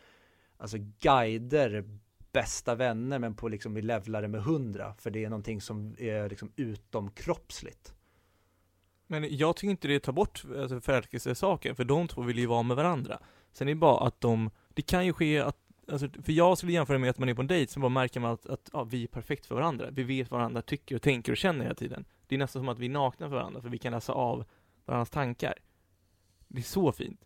[0.56, 1.84] alltså guider,
[2.32, 5.94] bästa vänner men på liksom vi levlar det med hundra för det är någonting som
[5.98, 7.94] är liksom utomkroppsligt.
[9.06, 12.62] Men jag tycker inte det tar bort alltså, förälskelsesaken, för de två vill ju vara
[12.62, 13.18] med varandra.
[13.52, 15.56] Sen är det bara att de, det kan ju ske att,
[15.88, 18.20] alltså, för jag skulle jämföra med att man är på en dejt, så bara märker
[18.20, 19.90] man att, att ja, vi är perfekt för varandra.
[19.90, 22.04] Vi vet vad varandra tycker och tänker och känner hela tiden.
[22.26, 24.44] Det är nästan som att vi är nakna för varandra, för vi kan läsa av
[24.84, 25.54] varandras tankar.
[26.48, 27.24] Det är så fint.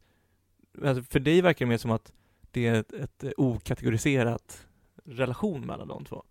[0.85, 2.13] Alltså, för dig verkar det mer som att
[2.51, 4.67] det är ett, ett eh, okategoriserat
[5.05, 6.25] relation mellan de två.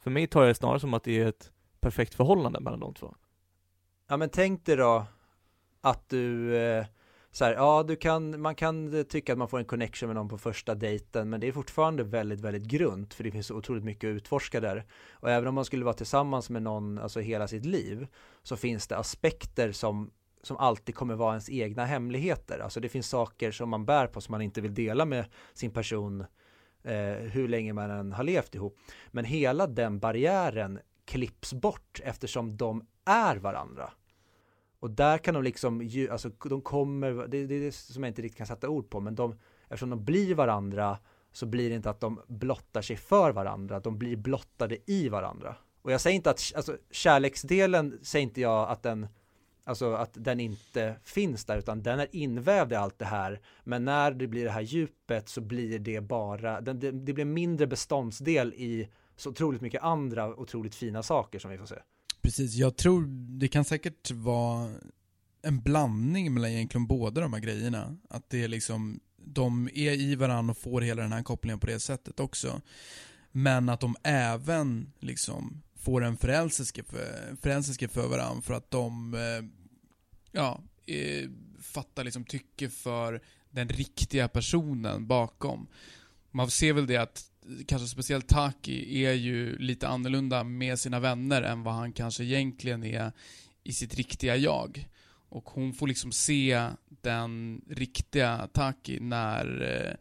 [0.00, 2.94] För mig tar jag det snarare som att det är ett perfekt förhållande mellan de
[2.94, 3.14] två.
[4.08, 5.06] Ja men tänk dig då
[5.80, 6.86] att du eh,
[7.32, 10.16] så här, ja du kan, man kan eh, tycka att man får en connection med
[10.16, 13.54] någon på första dejten men det är fortfarande väldigt, väldigt grunt för det finns så
[13.54, 14.86] otroligt mycket att utforska där.
[15.12, 18.06] Och även om man skulle vara tillsammans med någon, alltså hela sitt liv,
[18.42, 20.10] så finns det aspekter som
[20.42, 22.58] som alltid kommer vara ens egna hemligheter.
[22.58, 25.24] Alltså det finns saker som man bär på som man inte vill dela med
[25.54, 26.20] sin person
[26.82, 28.78] eh, hur länge man än har levt ihop.
[29.08, 33.90] Men hela den barriären klipps bort eftersom de är varandra.
[34.80, 38.22] Och där kan de liksom, alltså de kommer, det, det är det som jag inte
[38.22, 40.98] riktigt kan sätta ord på, men de, eftersom de blir varandra
[41.32, 45.56] så blir det inte att de blottar sig för varandra, de blir blottade i varandra.
[45.82, 49.06] Och jag säger inte att, alltså kärleksdelen säger inte jag att den,
[49.64, 53.40] alltså att den inte finns där, utan den är invävd i allt det här.
[53.64, 57.24] Men när det blir det här djupet så blir det bara, den, det, det blir
[57.24, 61.78] mindre beståndsdel i så otroligt mycket andra otroligt fina saker som vi får se.
[62.22, 63.06] Precis, jag tror
[63.38, 64.70] det kan säkert vara
[65.42, 67.96] en blandning mellan egentligen båda de här grejerna.
[68.10, 71.66] Att det är liksom, de är i varandra och får hela den här kopplingen på
[71.66, 72.60] det sättet också.
[73.32, 79.14] Men att de även liksom får en förälskelse för, förälskelse för varandra för att de,
[79.14, 79.44] eh,
[80.32, 85.66] ja, eh, fattar liksom tycke för den riktiga personen bakom.
[86.38, 87.24] Man ser väl det att
[87.66, 92.84] kanske speciellt Taki är ju lite annorlunda med sina vänner än vad han kanske egentligen
[92.84, 93.12] är
[93.64, 94.88] i sitt riktiga jag.
[95.28, 99.94] Och hon får liksom se den riktiga Taki när eh,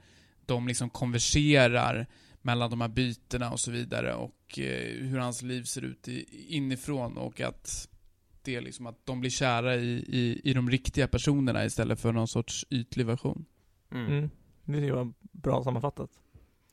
[0.46, 2.08] de liksom konverserar
[2.42, 6.08] mellan de här bytena och så vidare och eh, hur hans liv ser ut
[6.48, 7.90] inifrån och att
[8.42, 12.12] det är liksom att de blir kära i, i, i de riktiga personerna istället för
[12.12, 13.46] någon sorts ytlig version.
[13.92, 14.08] Mm.
[14.12, 14.30] Mm.
[14.66, 16.10] Det var bra sammanfattat.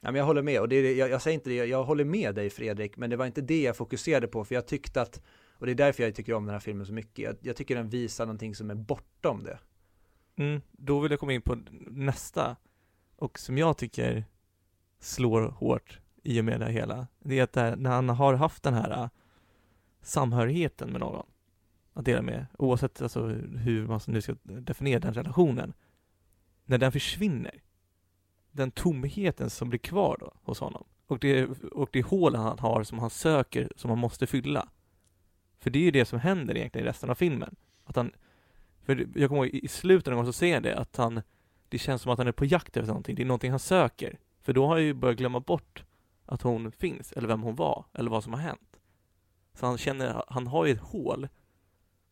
[0.04, 2.04] Ja, men jag håller med och det är, jag, jag säger inte det, jag håller
[2.04, 5.22] med dig Fredrik, men det var inte det jag fokuserade på för jag tyckte att,
[5.58, 7.74] och det är därför jag tycker om den här filmen så mycket, jag, jag tycker
[7.74, 9.58] den visar någonting som är bortom det.
[10.36, 10.60] Mm.
[10.72, 12.56] Då vill jag komma in på nästa,
[13.16, 14.24] och som jag tycker
[15.00, 17.06] slår hårt i och med det hela.
[17.18, 19.08] Det är att där, när han har haft den här äh,
[20.02, 21.26] samhörigheten med någon
[21.92, 25.72] att dela med, oavsett alltså hur man nu ska definiera den relationen,
[26.64, 27.62] när den försvinner,
[28.54, 32.82] den tomheten som blir kvar då hos honom, och det, och det hålen han har
[32.82, 34.68] som han söker, som han måste fylla.
[35.60, 37.56] För det är ju det som händer egentligen i resten av filmen.
[37.84, 38.12] Att han,
[38.82, 41.22] för jag kommer ihåg i i slutet någon gång så ser jag det, att han,
[41.68, 44.18] det känns som att han är på jakt efter någonting, det är någonting han söker.
[44.42, 45.84] För då har han ju börjat glömma bort
[46.26, 48.80] att hon finns, eller vem hon var, eller vad som har hänt.
[49.54, 51.28] Så han känner, han har ju ett hål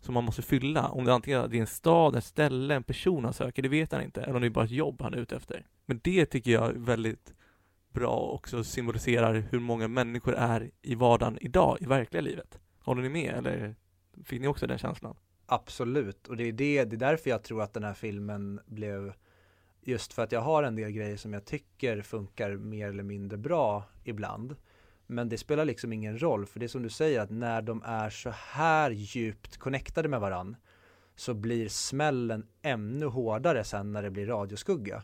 [0.03, 0.89] som man måste fylla.
[0.89, 4.03] Om det antingen är en stad, ett ställe, en person han söker, det vet han
[4.03, 4.23] inte.
[4.23, 5.67] Eller om det är bara ett jobb han är ute efter.
[5.87, 7.35] Men det tycker jag är väldigt
[7.93, 12.59] bra och också symboliserar hur många människor är i vardagen idag, i verkliga livet.
[12.79, 13.75] Håller ni med, eller
[14.25, 15.17] fick ni också den känslan?
[15.47, 19.13] Absolut, och det är, det, det är därför jag tror att den här filmen blev
[19.85, 23.39] Just för att jag har en del grejer som jag tycker funkar mer eller mindre
[23.39, 24.57] bra ibland
[25.13, 27.83] men det spelar liksom ingen roll, för det är som du säger att när de
[27.83, 30.57] är så här djupt connectade med varann
[31.17, 35.03] Så blir smällen ännu hårdare sen när det blir radioskugga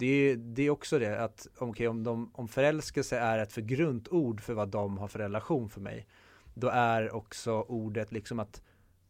[0.00, 3.60] det är, det är också det att okay, om, de, om förälskelse är ett för
[3.60, 6.06] grunt ord för vad de har för relation för mig
[6.54, 8.62] Då är också ordet liksom att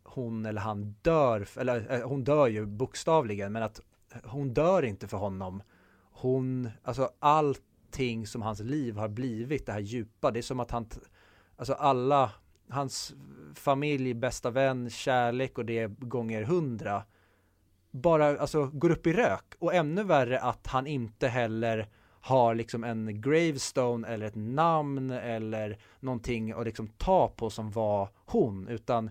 [0.02, 3.80] hon eller han dör, eller eh, hon dör ju bokstavligen, men att
[4.24, 5.62] hon dör inte för honom.
[6.12, 10.60] Hon, alltså allt allting som hans liv har blivit, det här djupa, det är som
[10.60, 10.86] att han,
[11.56, 12.30] alltså alla,
[12.68, 13.14] hans
[13.54, 17.02] familj, bästa vän, kärlek och det gånger hundra,
[17.90, 19.54] bara alltså går upp i rök.
[19.58, 21.88] Och ännu värre att han inte heller
[22.22, 28.08] har liksom en gravestone eller ett namn eller någonting att liksom ta på som var
[28.26, 29.10] hon, utan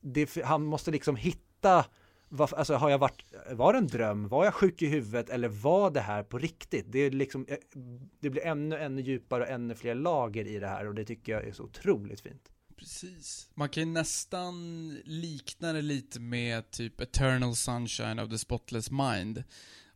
[0.00, 1.84] det, han måste liksom hitta
[2.28, 5.48] var, alltså har jag varit, var det en dröm, var jag sjuk i huvudet eller
[5.48, 6.86] var det här på riktigt?
[6.88, 7.56] Det är liksom, eh,
[8.20, 11.32] det blir ännu, ännu djupare och ännu fler lager i det här och det tycker
[11.32, 12.48] jag är så otroligt fint.
[12.76, 13.50] Precis.
[13.54, 19.44] Man kan ju nästan likna det lite med typ Eternal Sunshine of the Spotless Mind.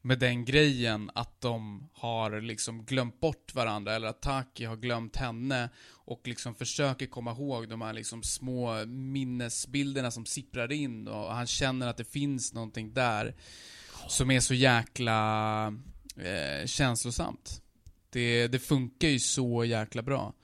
[0.05, 5.17] Med den grejen att de har liksom glömt bort varandra, eller att Taki har glömt
[5.17, 11.35] henne och liksom försöker komma ihåg de här liksom små minnesbilderna som sipprar in och
[11.35, 13.35] han känner att det finns någonting där
[14.09, 15.67] som är så jäkla
[16.17, 17.63] eh, känslosamt.
[18.11, 20.35] Det, det funkar ju så jäkla bra.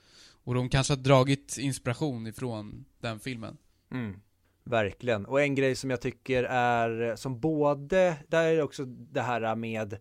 [0.44, 3.56] Och de kanske har dragit inspiration ifrån den filmen.
[3.92, 4.20] Mm.
[4.68, 9.54] Verkligen, och en grej som jag tycker är som både, där är också det här
[9.54, 9.98] med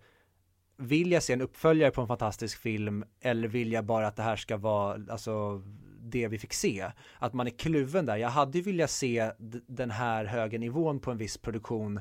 [0.77, 4.23] vill jag se en uppföljare på en fantastisk film eller vill jag bara att det
[4.23, 5.61] här ska vara alltså
[6.01, 6.91] det vi fick se?
[7.19, 8.17] Att man är kluven där.
[8.17, 9.31] Jag hade ju velat se
[9.67, 11.99] den här höga nivån på en viss produktion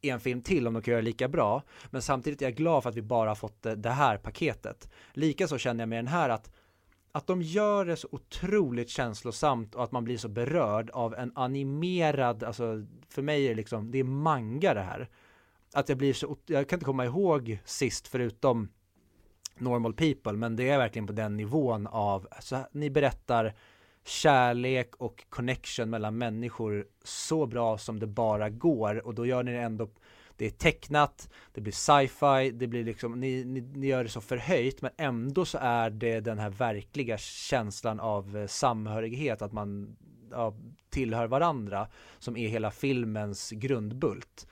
[0.00, 1.62] i en film till om de kan göra lika bra.
[1.90, 4.90] Men samtidigt är jag glad för att vi bara har fått det här paketet.
[5.12, 6.50] Likaså känner jag med den här att
[7.16, 11.32] att de gör det så otroligt känslosamt och att man blir så berörd av en
[11.34, 15.08] animerad, alltså för mig är det liksom, det är manga det här.
[15.72, 18.68] Att jag blir så, jag kan inte komma ihåg sist förutom
[19.58, 23.54] Normal People, men det är verkligen på den nivån av, så alltså, ni berättar
[24.04, 29.52] kärlek och connection mellan människor så bra som det bara går och då gör ni
[29.52, 29.88] det ändå
[30.36, 34.20] det är tecknat, det blir sci-fi, det blir liksom, ni, ni, ni gör det så
[34.20, 39.96] förhöjt men ändå så är det den här verkliga känslan av eh, samhörighet, att man
[40.30, 40.54] ja,
[40.90, 44.46] tillhör varandra som är hela filmens grundbult.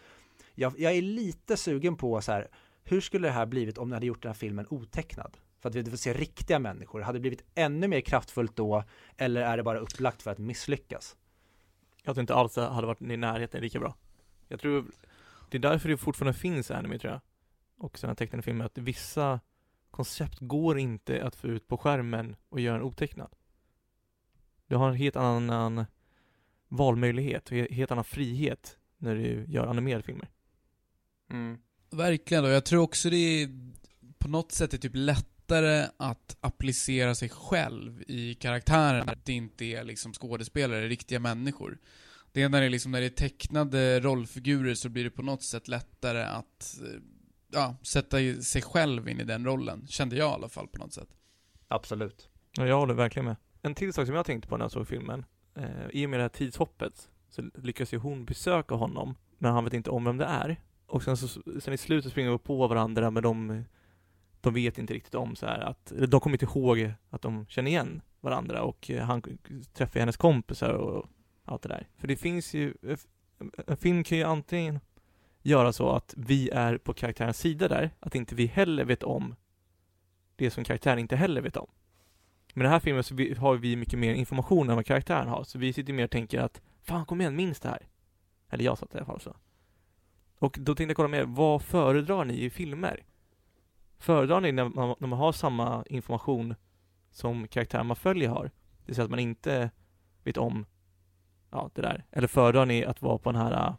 [0.55, 2.49] Jag, jag är lite sugen på så här,
[2.85, 5.37] hur skulle det här blivit om ni hade gjort den här filmen otecknad?
[5.61, 8.85] För att vi får se riktiga människor, hade det blivit ännu mer kraftfullt då
[9.17, 11.17] eller är det bara upplagt för att misslyckas?
[12.03, 13.95] Jag tror inte alls det hade varit i närheten lika bra.
[14.49, 14.85] Jag tror,
[15.55, 17.21] det är därför det fortfarande finns anime tror jag.
[17.79, 19.41] Och sådana tecknade filmer, att vissa
[19.91, 23.35] koncept går inte att få ut på skärmen och göra en otecknad.
[24.67, 25.85] Du har en helt annan
[26.69, 30.29] valmöjlighet, och en helt annan frihet när du gör animerade filmer.
[31.31, 31.59] Mm.
[31.91, 33.49] Verkligen, och jag tror också det är
[34.19, 39.65] på något sätt är typ lättare att applicera sig själv i karaktären, att det inte
[39.65, 41.79] är liksom skådespelare, riktiga människor.
[42.35, 45.23] Det är när det är liksom, när det är tecknade rollfigurer så blir det på
[45.23, 47.01] något sätt lättare att, eh,
[47.53, 49.87] ja, sätta sig själv in i den rollen.
[49.87, 51.09] Kände jag i alla fall på något sätt.
[51.69, 52.29] Absolut.
[52.57, 53.37] Ja, jag håller verkligen med.
[53.63, 55.25] En till sak som jag tänkte på när jag såg filmen,
[55.55, 59.65] eh, i och med det här tidshoppet, så lyckas ju hon besöka honom, men han
[59.65, 60.61] vet inte om vem det är.
[60.87, 63.65] Och sen, så, sen i slutet springer de på varandra, men de,
[64.41, 67.47] de vet inte riktigt om så här att, eller de kommer inte ihåg att de
[67.47, 69.23] känner igen varandra och eh, han
[69.73, 71.11] träffar hennes kompisar och
[71.45, 71.89] allt det där.
[71.97, 72.99] För det finns ju, eh,
[73.39, 74.81] en eh, eh, film kan ju antingen
[75.43, 79.35] göra så att vi är på karaktärens sida där, att inte vi heller vet om
[80.37, 81.67] det som karaktären inte heller vet om.
[82.55, 85.45] Men i den här filmen så har vi mycket mer information än vad karaktären har,
[85.45, 87.89] så vi sitter mer och tänker att Fan kom igen, minns det här.
[88.51, 89.37] Eller jag satt i alla fall så.
[90.39, 93.05] Och då tänkte jag kolla med, vad föredrar ni i filmer?
[93.99, 96.55] Föredrar ni när man, när man har samma information
[97.11, 98.45] som karaktären man följer har?
[98.45, 99.71] Det vill säga att man inte
[100.25, 100.67] vet om
[101.55, 102.05] ja, det där.
[102.11, 103.75] Eller föredrar ni att vara på den här uh,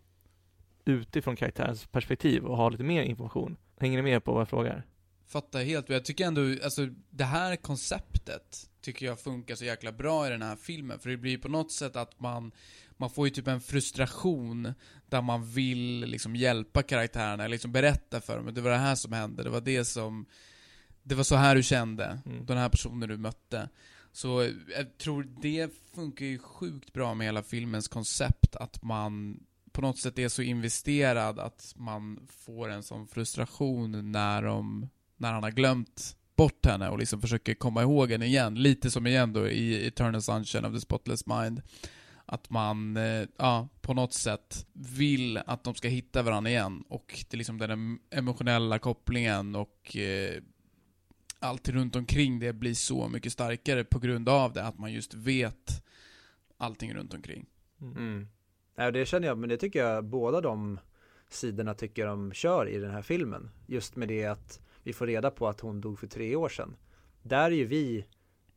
[0.86, 3.57] utifrån karaktärens perspektiv och ha lite mer information?
[3.80, 4.84] Hänger ni med på vad jag frågar?
[5.28, 10.28] Fattar helt, jag tycker ändå, alltså det här konceptet tycker jag funkar så jäkla bra
[10.28, 12.51] i den här filmen, för det blir på något sätt att man,
[12.97, 14.73] man får ju typ en frustration
[15.09, 19.13] där man vill liksom hjälpa karaktärerna, liksom berätta för dem, det var det här som
[19.13, 20.26] hände, det var det som,
[21.03, 22.45] det var så här du kände, Mm.
[22.45, 23.69] den här personen du mötte.
[24.16, 29.82] Så jag tror det funkar ju sjukt bra med hela filmens koncept, att man på
[29.82, 35.43] något sätt är så investerad att man får en sån frustration när de när han
[35.43, 38.55] har glömt bort henne och liksom försöker komma ihåg henne igen.
[38.55, 41.61] Lite som igen då i Eternal Sunshine of the Spotless Mind.
[42.26, 46.84] Att man, eh, ja, på något sätt vill att de ska hitta varandra igen.
[46.89, 50.41] Och det är liksom den emotionella kopplingen och eh,
[51.46, 54.64] allt runt omkring det blir så mycket starkare på grund av det.
[54.64, 55.84] Att man just vet
[56.58, 57.46] allting runt omkring.
[57.82, 58.28] Mm.
[58.76, 60.80] Nej, det känner jag, men det tycker jag båda de
[61.30, 63.50] sidorna tycker de kör i den här filmen.
[63.68, 66.76] Just med det att vi får reda på att hon dog för tre år sedan.
[67.22, 68.06] Där är ju vi,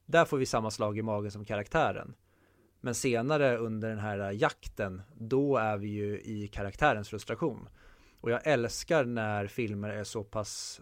[0.06, 2.14] där får vi samma slag i magen som karaktären.
[2.80, 7.68] Men senare under den här jakten, då är vi ju i karaktärens frustration.
[8.20, 10.80] Och jag älskar när filmer är så pass,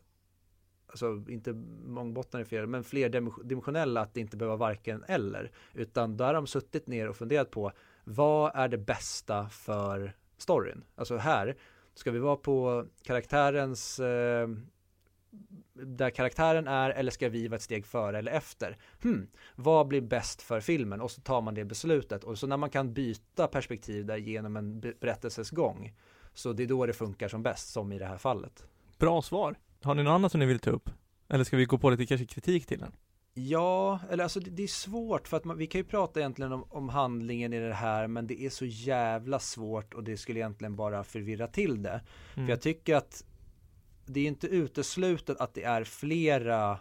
[1.04, 1.52] alltså inte
[1.86, 5.50] mångbottnade fel, men flerdimensionella att det inte behöver vara varken eller.
[5.74, 7.72] Utan där har de suttit ner och funderat på
[8.04, 10.84] vad är det bästa för storyn?
[10.94, 11.56] Alltså här
[11.94, 14.48] ska vi vara på karaktärens eh,
[15.72, 18.76] där karaktären är eller ska vi vara ett steg före eller efter?
[19.02, 21.00] Hmm, vad blir bäst för filmen?
[21.00, 24.56] Och så tar man det beslutet och så när man kan byta perspektiv där genom
[24.56, 25.94] en berättelses gång
[26.34, 28.66] så det är då det funkar som bäst som i det här fallet.
[28.98, 29.56] Bra svar.
[29.86, 30.90] Har ni något annat som ni vill ta upp?
[31.28, 32.92] Eller ska vi gå på lite kanske kritik till den?
[33.34, 36.52] Ja, eller alltså det, det är svårt för att man, vi kan ju prata egentligen
[36.52, 40.38] om, om handlingen i det här men det är så jävla svårt och det skulle
[40.38, 42.00] egentligen bara förvirra till det.
[42.34, 42.46] Mm.
[42.46, 43.24] För jag tycker att
[44.06, 46.78] det är inte uteslutet att det är flera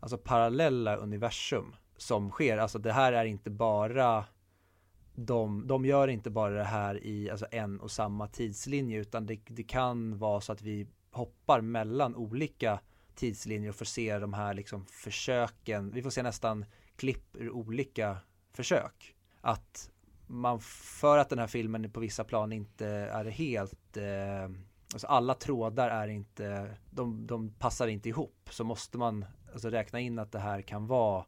[0.00, 2.58] alltså parallella universum som sker.
[2.58, 4.24] Alltså det här är inte bara
[5.14, 9.40] de, de gör inte bara det här i alltså en och samma tidslinje utan det,
[9.46, 12.80] det kan vara så att vi hoppar mellan olika
[13.14, 15.90] tidslinjer och får se de här liksom försöken.
[15.90, 16.64] Vi får se nästan
[16.96, 18.18] klipp ur olika
[18.52, 19.14] försök.
[19.40, 19.90] Att
[20.26, 20.60] man
[21.00, 24.48] för att den här filmen på vissa plan inte är helt eh,
[24.92, 28.48] Alltså alla trådar är inte, de, de passar inte ihop.
[28.50, 31.24] Så måste man alltså räkna in att det här kan vara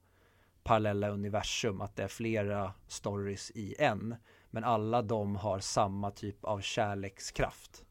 [0.63, 4.15] parallella universum, att det är flera stories i en.
[4.51, 7.85] Men alla de har samma typ av kärlekskraft.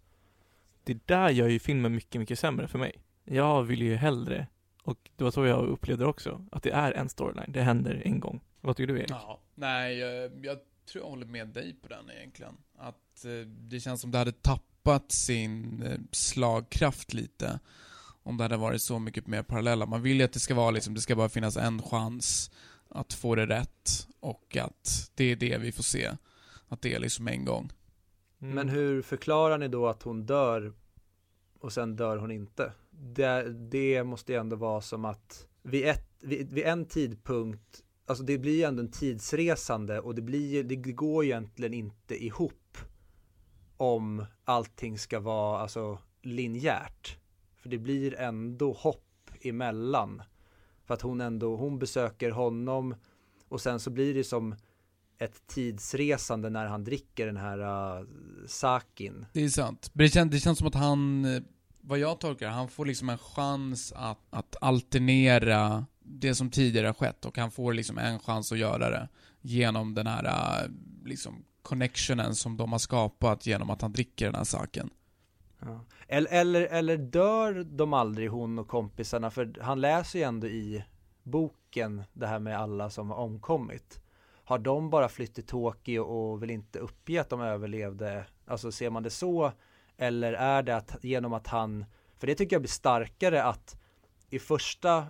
[0.83, 2.95] Det där gör ju filmen mycket, mycket sämre för mig.
[3.23, 4.47] Jag vill ju hellre,
[4.83, 8.01] och det var så jag upplevde det också, att det är en storyline, det händer
[8.05, 8.41] en gång.
[8.61, 9.11] Vad tycker du Erik?
[9.11, 10.57] Ja, nej, jag, jag
[10.91, 12.57] tror jag håller med dig på den egentligen.
[12.77, 17.59] Att eh, det känns som det hade tappat sin eh, slagkraft lite.
[18.23, 19.85] Om det hade varit så mycket mer parallella.
[19.85, 22.51] Man vill ju att det ska vara liksom, det ska bara finnas en chans
[22.89, 24.07] att få det rätt.
[24.19, 26.11] Och att det är det vi får se.
[26.67, 27.71] Att det är liksom en gång.
[28.41, 28.55] Mm.
[28.55, 30.73] Men hur förklarar ni då att hon dör
[31.59, 32.73] och sen dör hon inte?
[32.89, 38.23] Det, det måste ju ändå vara som att vid, ett, vid, vid en tidpunkt, alltså
[38.23, 42.77] det blir ju ändå en tidsresande och det blir det går ju egentligen inte ihop
[43.77, 47.17] om allting ska vara alltså linjärt.
[47.55, 50.21] För det blir ändå hopp emellan.
[50.85, 52.95] För att hon ändå, hon besöker honom
[53.47, 54.55] och sen så blir det som
[55.21, 57.59] ett tidsresande när han dricker den här
[57.99, 58.07] uh,
[58.47, 59.25] sakin.
[59.33, 59.89] Det är sant.
[59.93, 61.41] Det känns, det känns som att han, eh,
[61.81, 66.93] vad jag tolkar han får liksom en chans att, att alternera det som tidigare har
[66.93, 69.09] skett och han får liksom en chans att göra det
[69.41, 70.69] genom den här eh,
[71.05, 74.89] liksom connectionen som de har skapat genom att han dricker den här saken.
[75.59, 75.85] Ja.
[76.07, 80.83] Eller, eller, eller dör de aldrig hon och kompisarna för han läser ju ändå i
[81.23, 84.00] boken det här med alla som har omkommit.
[84.51, 88.25] Har de bara flytt till Tokyo och vill inte uppge att de överlevde?
[88.45, 89.51] Alltså ser man det så?
[89.97, 91.85] Eller är det att genom att han,
[92.17, 93.75] för det tycker jag blir starkare att
[94.29, 95.05] i första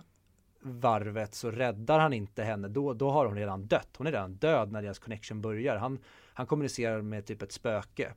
[0.60, 3.88] varvet så räddar han inte henne, då, då har hon redan dött.
[3.96, 5.76] Hon är redan död när deras connection börjar.
[5.76, 5.98] Han,
[6.34, 8.14] han kommunicerar med typ ett spöke.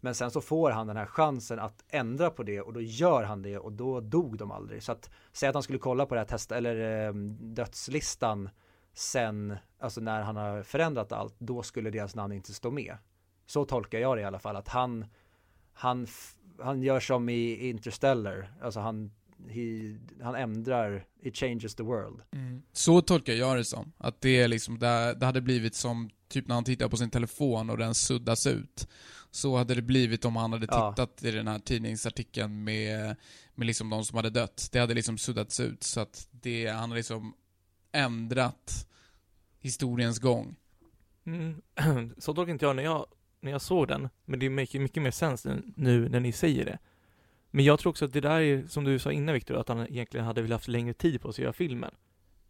[0.00, 3.22] Men sen så får han den här chansen att ändra på det och då gör
[3.22, 4.82] han det och då dog de aldrig.
[4.82, 8.50] Så att säga att han skulle kolla på det här testa eller eh, dödslistan
[8.94, 12.96] sen, alltså när han har förändrat allt, då skulle deras namn inte stå med.
[13.46, 15.04] Så tolkar jag det i alla fall, att han,
[15.72, 16.06] han,
[16.58, 19.10] han gör som i Interstellar, alltså han
[19.48, 22.22] he, han ändrar, it changes the world.
[22.32, 22.62] Mm.
[22.72, 23.92] Så tolkar jag det som.
[23.98, 27.10] Att det är liksom, det, det hade blivit som typ när han tittar på sin
[27.10, 28.88] telefon och den suddas ut.
[29.30, 31.28] Så hade det blivit om han hade tittat ja.
[31.28, 33.16] i den här tidningsartikeln med,
[33.54, 34.68] med liksom de som hade dött.
[34.72, 37.34] Det hade liksom suddats ut så att det, han har liksom
[37.92, 38.88] ändrat
[39.60, 40.56] historiens gång.
[41.24, 41.62] Mm.
[42.18, 43.06] Så tolkar inte jag när jag,
[43.40, 46.78] när jag såg den, men det make mycket mer sens nu när ni säger det.
[47.50, 49.80] Men jag tror också att det där är, som du sa innan Viktor, att han
[49.80, 51.94] egentligen hade velat haft längre tid på sig att göra filmen.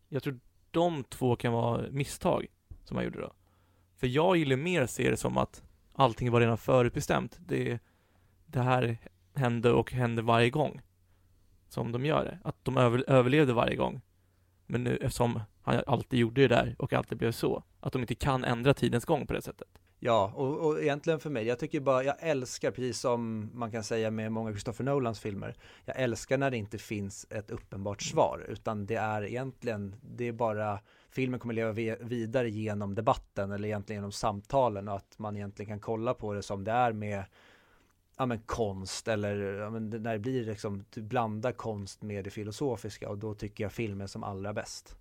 [0.09, 0.40] Jag tror
[0.70, 2.47] de två kan vara misstag
[2.84, 3.32] som han gjorde då.
[3.97, 5.62] För jag gillar mer att se det som att
[5.93, 7.38] allting var redan förutbestämt.
[7.40, 7.78] Det,
[8.47, 8.99] det här
[9.34, 10.80] hände och hände varje gång
[11.68, 12.38] som de gör det.
[12.45, 14.01] Att de över, överlevde varje gång.
[14.72, 18.14] Men nu eftersom han alltid gjorde det där och alltid blev så, att de inte
[18.14, 19.68] kan ändra tidens gång på det sättet.
[19.98, 23.84] Ja, och, och egentligen för mig, jag tycker bara, jag älskar, precis som man kan
[23.84, 25.54] säga med många Christopher Nolans filmer,
[25.84, 30.32] jag älskar när det inte finns ett uppenbart svar, utan det är egentligen, det är
[30.32, 30.78] bara,
[31.10, 35.80] filmen kommer leva vidare genom debatten eller egentligen genom samtalen och att man egentligen kan
[35.80, 37.24] kolla på det som det är med
[38.16, 42.30] ja, men konst eller ja, men när det blir liksom, du blandar konst med det
[42.30, 44.96] filosofiska och då tycker jag filmen som allra bäst.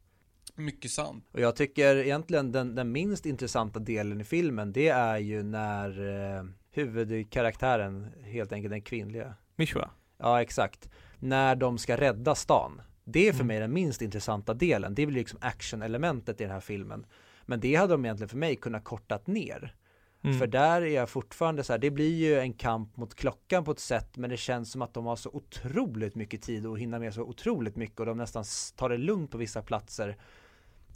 [0.55, 1.25] Mycket sant.
[1.31, 5.89] Och jag tycker egentligen den, den minst intressanta delen i filmen det är ju när
[6.37, 9.33] eh, huvudkaraktären, helt enkelt den kvinnliga.
[9.55, 9.89] Mishra?
[10.17, 10.89] Ja, exakt.
[11.19, 12.81] När de ska rädda stan.
[13.03, 13.47] Det är för Mm.
[13.47, 14.95] mig den minst intressanta delen.
[14.95, 17.05] Det blir liksom action-elementet i den här filmen.
[17.45, 19.75] Men det hade de egentligen för mig kunnat kortat ner.
[20.23, 20.39] Mm.
[20.39, 23.71] För där är jag fortfarande så här, det blir ju en kamp mot klockan på
[23.71, 26.99] ett sätt men det känns som att de har så otroligt mycket tid och hinner
[26.99, 28.43] med så otroligt mycket och de nästan
[28.75, 30.17] tar det lugnt på vissa platser.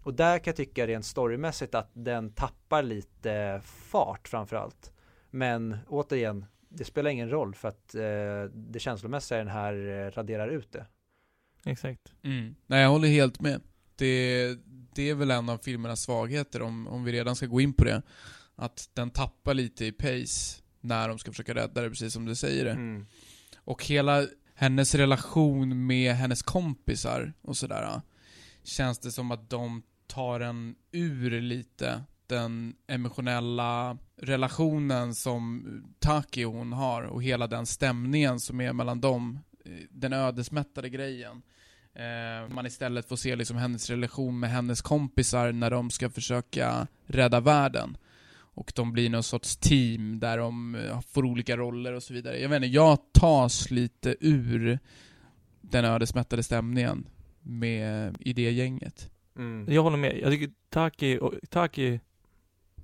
[0.03, 4.91] Och där kan jag tycka rent storymässigt att den tappar lite fart framförallt.
[5.30, 10.11] Men återigen, det spelar ingen roll för att eh, det känslomässiga i den här eh,
[10.11, 10.86] raderar ut det.
[11.65, 12.13] Exakt.
[12.23, 12.55] Mm.
[12.67, 13.61] Nej, jag håller helt med.
[13.95, 14.55] Det,
[14.95, 17.84] det är väl en av filmernas svagheter, om, om vi redan ska gå in på
[17.84, 18.01] det.
[18.56, 22.36] Att den tappar lite i pace när de ska försöka rädda det, precis som du
[22.36, 22.72] säger det.
[22.72, 23.06] Mm.
[23.58, 28.01] Och hela hennes relation med hennes kompisar och sådär.
[28.64, 35.66] Känns det som att de tar en ur lite den emotionella relationen som
[35.99, 39.39] Taki och hon har och hela den stämningen som är mellan dem.
[39.66, 41.41] eh, Den ödesmättade grejen.
[41.93, 46.88] Eh, man istället får se liksom hennes relation med hennes kompisar när de ska försöka
[47.06, 47.97] rädda världen.
[48.56, 52.39] Och de blir någon sorts team där de eh, får olika roller och så vidare.
[52.39, 54.80] Jag vet inte, jag tas lite ur
[55.62, 57.08] den ödesmättade stämningen
[57.41, 59.12] med, i det gänget.
[59.38, 59.74] Mm.
[59.74, 60.20] Jag håller med.
[60.20, 61.99] Jag tycker Taki och, Taki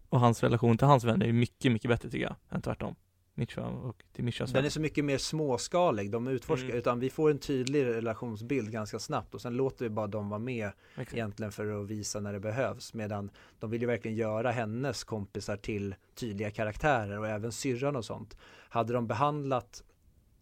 [0.09, 2.95] och hans relation till hans vänner är mycket, mycket bättre tycker jag, än tvärtom.
[3.33, 6.77] Mishra och till Mishras Den är så mycket mer småskalig, de utforskar, Mm.
[6.77, 10.39] utan vi får en tydlig relationsbild ganska snabbt och sen låter vi bara dem vara
[10.39, 11.13] med Exakt.
[11.13, 15.57] egentligen för att visa när det behövs medan de vill ju verkligen göra hennes kompisar
[15.57, 18.37] till tydliga karaktärer och även syrran och sånt.
[18.69, 19.83] Hade de behandlat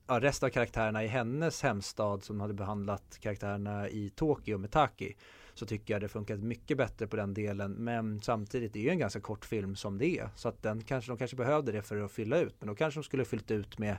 [0.08, 4.72] ja, resten av karaktärerna i hennes hemstad som de hade behandlat karaktärerna i Tokyo med
[4.72, 5.16] Taki
[5.60, 8.90] så tycker jag det funkat mycket bättre på den delen men samtidigt är det ju
[8.90, 11.82] en ganska kort film som det är så att den kanske de kanske behövde det
[11.82, 13.98] för att fylla ut men då kanske de skulle fyllt ut med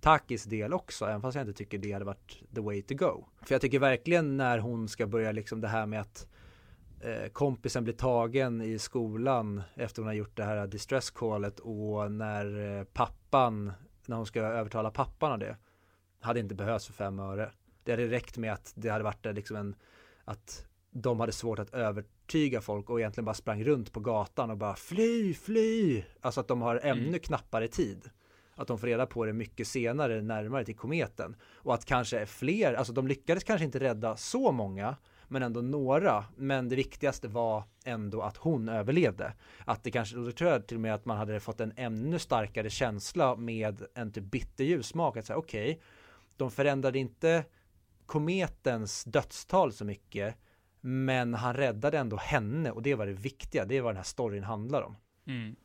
[0.00, 3.24] Takis del också, även fast jag inte tycker det hade varit the way to go.
[3.42, 6.28] För jag tycker verkligen när hon ska börja liksom det här med att
[7.00, 12.12] eh, kompisen blir tagen i skolan efter hon har gjort det här distress callet och
[12.12, 13.72] när eh, pappan,
[14.06, 15.56] när hon ska övertala pappan av det,
[16.20, 17.50] hade inte behövts för fem öre.
[17.84, 19.74] Det hade räckt med att det hade varit liksom en,
[20.24, 20.67] att
[21.02, 24.76] de hade svårt att övertyga folk och egentligen bara sprang runt på gatan och bara
[24.76, 26.02] fly, fly.
[26.20, 27.20] Alltså att de har ännu Mm.
[27.20, 28.10] knappare tid.
[28.54, 31.36] Att de får reda på det mycket senare, närmare till kometen.
[31.42, 34.96] Och att kanske fler, alltså de lyckades kanske inte rädda så många,
[35.28, 36.24] men ändå några.
[36.36, 39.32] Men det viktigaste var ändå att hon överlevde.
[39.64, 42.18] Att det kanske, då tror jag till och med att man hade fått en ännu
[42.18, 45.16] starkare känsla med en typ bitterljus smak.
[45.16, 45.82] Att säga okej, okay,
[46.36, 47.44] de förändrade inte
[48.06, 50.34] kometens dödstal så mycket.
[50.80, 53.64] Men han räddade ändå henne och det var det viktiga.
[53.64, 54.96] Det är vad den här storyn handlar om.
[55.26, 55.56] Mm.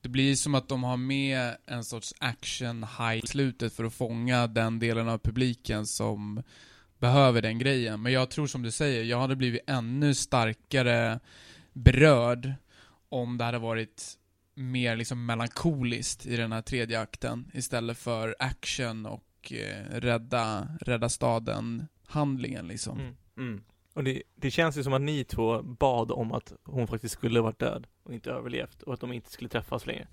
[0.00, 3.94] Det blir som att de har med en sorts action high i slutet för att
[3.94, 6.42] fånga den delen av publiken som
[6.98, 8.02] behöver den grejen.
[8.02, 11.20] Men jag tror som du säger, jag hade blivit ännu starkare
[11.72, 12.52] berörd
[13.08, 14.18] om det hade varit
[14.54, 21.08] mer liksom melankoliskt i den här tredje akten istället för action och eh, rädda, rädda
[21.08, 23.00] staden handlingen liksom.
[23.00, 23.16] Mm.
[23.36, 23.62] Mm.
[23.98, 27.40] Och det, det, känns ju som att ni två bad om att hon faktiskt skulle
[27.40, 30.08] varit död och inte överlevt och att de inte skulle träffas längre.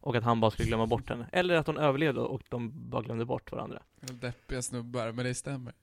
[0.00, 1.28] Och att han bara skulle glömma bort henne.
[1.32, 3.82] Eller att hon överlevde och de bara glömde bort varandra.
[4.00, 5.74] Deppiga snubbar, men det stämmer.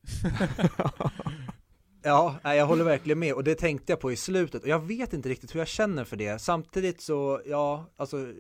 [2.03, 5.13] ja, jag håller verkligen med och det tänkte jag på i slutet och jag vet
[5.13, 6.41] inte riktigt hur jag känner för det.
[6.41, 8.33] Samtidigt så, ja, alltså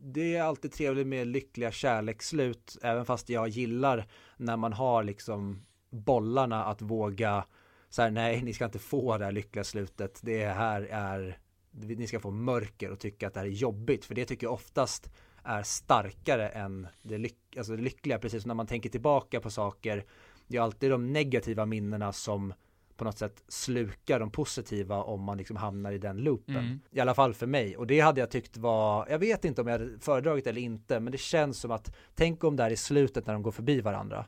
[0.00, 5.62] det är alltid trevligt med lyckliga kärleksslut, även fast jag gillar när man har liksom
[5.90, 7.44] bollarna att våga
[7.92, 10.20] så här, nej, ni ska inte få det här lyckliga slutet.
[10.22, 11.38] Det här är,
[11.70, 14.54] ni ska få mörker och tycka att det här är jobbigt, för det tycker jag
[14.54, 15.10] oftast
[15.44, 19.50] är starkare än det, lyck alltså det lyckliga, precis som när man tänker tillbaka på
[19.50, 20.04] saker.
[20.46, 22.54] Det är alltid de negativa minnena som
[22.96, 26.56] på något sätt slukar de positiva om man liksom hamnar i den loopen.
[26.56, 26.80] Mm.
[26.90, 27.76] I alla fall för mig.
[27.76, 31.00] Och det hade jag tyckt var, jag vet inte om jag hade föredragit eller inte,
[31.00, 33.80] men det känns som att, tänk om det här i slutet när de går förbi
[33.80, 34.26] varandra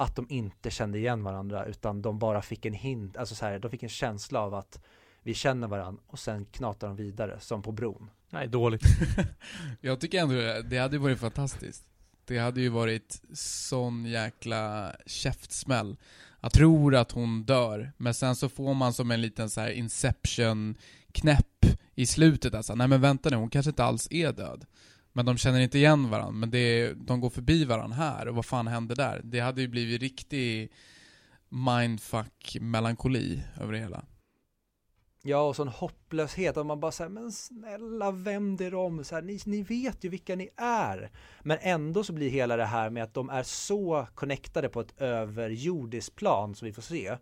[0.00, 3.58] att de inte kände igen varandra utan de bara fick en hint, alltså så här,
[3.58, 4.80] de fick en känsla av att
[5.22, 8.10] vi känner varandra och sen knatar de vidare som på bron.
[8.30, 8.82] Nej, dåligt.
[9.80, 11.84] jag tycker ändå det, hade varit fantastiskt.
[12.24, 15.96] Det hade ju varit sån jäkla käftsmäll.
[16.40, 20.76] Jag tror att hon dör, men sen så får man som en liten så inception
[21.12, 22.74] knäpp i slutet alltså.
[22.74, 24.66] Nej men vänta nu, hon kanske inte alls är död.
[25.20, 28.46] Men de känner inte igen varandra, men det, de går förbi varandra här, och vad
[28.46, 29.20] fan hände där?
[29.24, 30.72] Det hade ju blivit riktig
[31.48, 34.04] mindfuck-melankoli över det hela.
[35.22, 39.22] Ja, och sån hopplöshet, och man bara säger men snälla vänd er om, så här,
[39.22, 41.10] ni, ni vet ju vilka ni är.
[41.42, 45.00] Men ändå så blir hela det här med att de är så connectade på ett
[45.00, 47.16] överjordiskt plan som vi får se.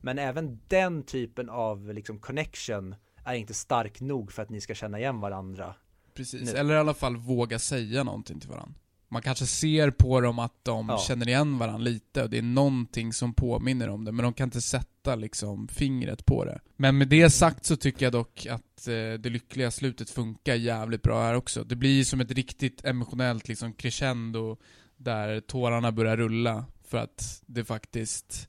[0.00, 2.94] Men även den typen av liksom connection
[3.24, 5.74] är inte stark nog för att ni ska känna igen varandra
[6.14, 6.58] Precis, nu.
[6.58, 8.74] eller i alla fall våga säga någonting till varandra.
[9.12, 10.98] Man kanske ser på dem att de ja.
[10.98, 14.46] känner igen varandra lite och det är någonting som påminner om det, men de kan
[14.46, 16.60] inte sätta liksom fingret på det.
[16.76, 21.02] Men med det sagt så tycker jag dock att eh, det lyckliga slutet funkar jävligt
[21.02, 21.64] bra här också.
[21.64, 24.56] Det blir som ett riktigt emotionellt liksom crescendo
[24.96, 28.48] där tårarna börjar rulla för att det faktiskt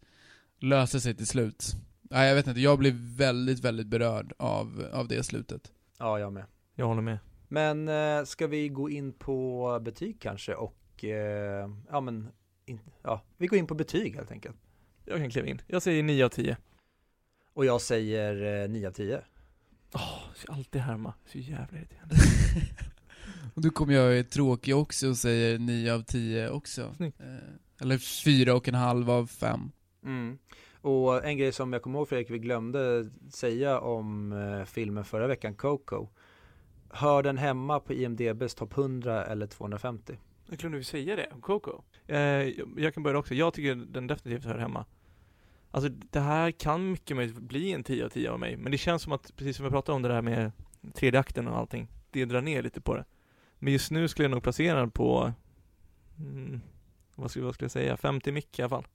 [0.60, 1.76] löser sig till slut.
[2.10, 5.72] Ja, jag vet inte, jag blir väldigt, väldigt berörd av, av det slutet.
[6.00, 6.46] Ja, jag med.
[6.76, 7.20] Jag håller med.
[7.54, 12.28] Men eh, ska vi gå in på betyg kanske och eh, ja men
[12.66, 14.56] in, ja, vi går in på betyg helt enkelt.
[15.06, 15.62] Jag kan kliva in.
[15.68, 16.58] Jag säger 9 av 10.
[17.54, 19.22] Och jag säger eh, 9 av 10.
[19.94, 21.14] Åh, oh, jag alltid härma.
[21.26, 22.16] Så jävla irriterande.
[23.54, 26.82] och då kommer jag tråkig också och säger 9 av 10 också.
[27.00, 27.12] Eh,
[27.82, 29.72] eller 4 och en halv av 5.
[30.06, 30.38] Mm.
[30.82, 35.28] Och en grej som jag kommer ihåg Fredrik, vi glömde säga om eh, filmen förra
[35.28, 36.08] veckan, Coco
[36.96, 40.18] Hör den hemma på IMDBs topp 100 eller 250?
[40.50, 41.82] Jag glömde vi säga det om Coco.
[42.08, 42.20] Eh,
[42.78, 43.34] jag kan börja också.
[43.34, 44.86] Jag tycker den definitivt hör hemma.
[45.72, 48.78] Alltså det här kan mycket möjligt bli en 10 av 10 av mig, men det
[48.78, 50.52] känns som att, precis som vi pratade om det där med
[50.94, 53.06] tredje akten och allting, det drar ner lite på det.
[53.60, 55.34] Men just nu skulle jag nog placera den på,
[56.18, 56.62] mm,
[57.16, 58.86] vad, skulle, vad skulle jag säga, 50 mick i alla fall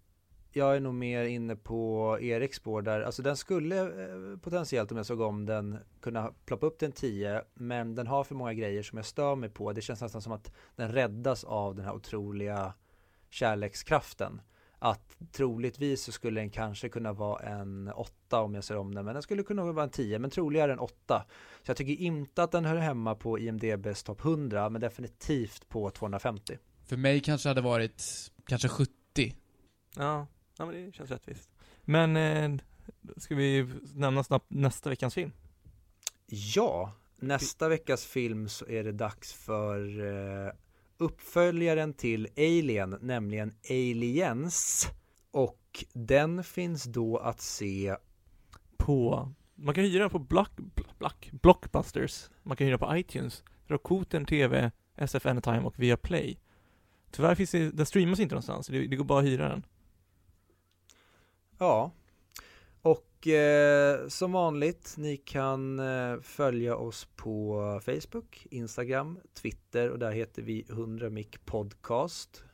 [0.52, 4.96] jag är nog mer inne på Eriks spår där, alltså den skulle eh, potentiellt om
[4.96, 8.54] jag såg om den kunna ploppa upp till en 10 men den har för många
[8.54, 9.72] grejer som jag stör mig på.
[9.72, 12.74] Det känns nästan som att den räddas av den här otroliga
[13.30, 14.40] kärlekskraften.
[14.80, 19.04] Att troligtvis så skulle den kanske kunna vara en 8 om jag ser om den
[19.04, 21.24] men den skulle kunna vara en 10 men troligare en 8.
[21.62, 25.90] Så jag tycker inte att den hör hemma på IMDBs topp 100 men definitivt på
[25.90, 26.58] 250.
[26.84, 28.02] För mig kanske hade varit
[28.46, 28.92] kanske 70
[29.96, 30.26] Ja,
[30.58, 31.50] Ja men det känns rättvist.
[31.84, 32.60] Men, eh,
[33.16, 35.32] ska vi nämna snabbt nästa veckans film?
[36.26, 40.00] Ja, nästa veckas film så är det dags för
[40.46, 40.52] eh,
[40.96, 44.88] uppföljaren till Alien, nämligen Aliens.
[45.30, 47.96] Och den finns då att se
[48.76, 50.50] på, man kan hyra den på Block,
[50.98, 56.38] Block, Blockbusters, man kan hyra på iTunes, Rakuten TV, SF Anytime och Viaplay.
[57.10, 59.64] Tyvärr finns det, den streamas inte någonstans, det, det går bara att hyra den.
[61.58, 61.92] Ja,
[62.82, 70.12] och eh, som vanligt, ni kan eh, följa oss på Facebook, Instagram, Twitter och där
[70.12, 72.44] heter vi 100 mic podcast.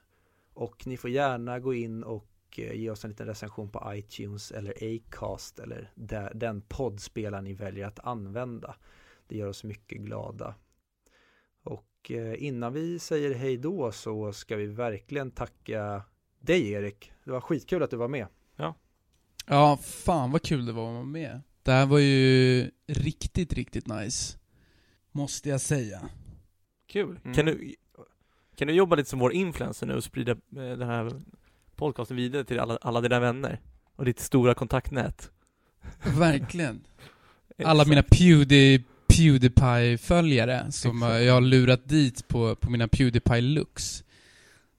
[0.54, 4.52] Och ni får gärna gå in och eh, ge oss en liten recension på iTunes
[4.52, 8.76] eller Acast eller där, den poddspelare ni väljer att använda.
[9.26, 10.54] Det gör oss mycket glada.
[11.62, 16.02] Och eh, innan vi säger hej då så ska vi verkligen tacka
[16.40, 17.12] dig Erik.
[17.24, 18.26] Det var skitkul att du var med.
[18.56, 18.74] Ja,
[19.82, 21.40] fan vad kul det var att vara med.
[21.62, 24.38] Det här var ju riktigt, riktigt nice.
[25.12, 26.08] Måste jag säga.
[26.86, 27.20] Kul.
[27.24, 27.34] Mm.
[27.34, 27.74] Kan, du,
[28.56, 31.12] kan du jobba lite som vår influencer nu och sprida eh, den här
[31.76, 33.60] podcasten vidare till alla, alla dina vänner?
[33.96, 35.30] Och ditt stora kontaktnät?
[36.18, 36.86] Verkligen.
[37.64, 41.14] Alla mina Pewdie, Pewdiepie-följare som Exakt.
[41.14, 44.04] eh, jag har lurat dit på, på mina Pewdiepie-looks.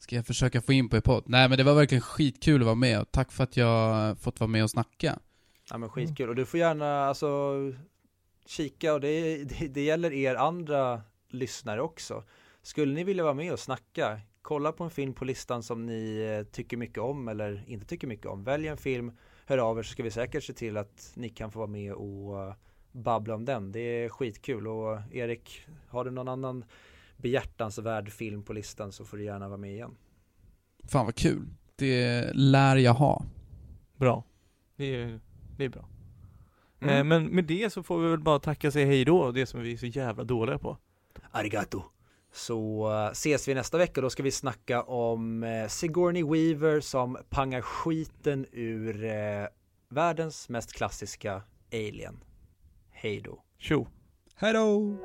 [0.05, 1.23] Ska jag försöka få in på er podd.
[1.27, 4.39] Nej men det var verkligen skitkul att vara med och tack för att jag fått
[4.39, 5.19] vara med och snacka.
[5.69, 7.53] Ja men skitkul och du får gärna alltså
[8.45, 12.23] kika och det, det, det gäller er andra lyssnare också.
[12.61, 16.35] Skulle ni vilja vara med och snacka, kolla på en film på listan som ni
[16.39, 18.43] eh, tycker mycket om eller inte tycker mycket om.
[18.43, 19.11] Välj en film,
[19.45, 21.93] hör av er så ska vi säkert se till att ni kan få vara med
[21.93, 22.53] och eh,
[22.91, 23.71] babbla om den.
[23.71, 26.65] Det är skitkul och Erik, har du någon annan
[27.17, 29.97] behjärtansvärd film på listan så får du gärna vara med igen.
[30.83, 31.47] Fan vad kul.
[31.75, 33.25] Det lär jag ha.
[33.95, 34.23] Bra.
[34.75, 35.19] Det är,
[35.57, 35.89] det är bra.
[36.79, 36.95] Mm.
[36.95, 39.45] Eh, men med det så får vi väl bara tacka och säga hej då, det
[39.45, 40.77] som vi är så jävla dåliga på.
[41.31, 41.83] Arigato.
[42.31, 44.01] Så eh, ses vi nästa vecka.
[44.01, 49.47] Då ska vi snacka om eh, Sigourney Weaver som pangar skiten ur eh,
[49.89, 52.23] världens mest klassiska Alien.
[52.91, 53.43] Hej då.
[53.57, 53.87] Tjo!
[54.35, 54.97] Hejdå!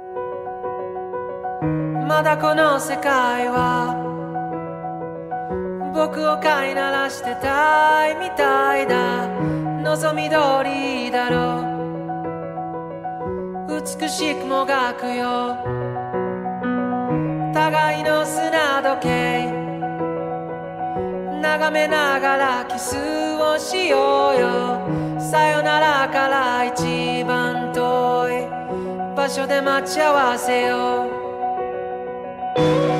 [2.11, 3.95] まだこの世界は。
[5.95, 9.29] 僕を飼いならしてたいみたいだ。
[9.85, 11.63] 望み通りだろ。
[13.69, 15.57] う美しくもがくよ。
[17.55, 19.53] 互いの砂時計。
[21.41, 22.97] 眺めながらキス
[23.39, 25.21] をしようよ。
[25.21, 28.49] さよならから一番遠い
[29.17, 31.20] 場所で待ち合わせよう。
[32.57, 33.00] Thank you.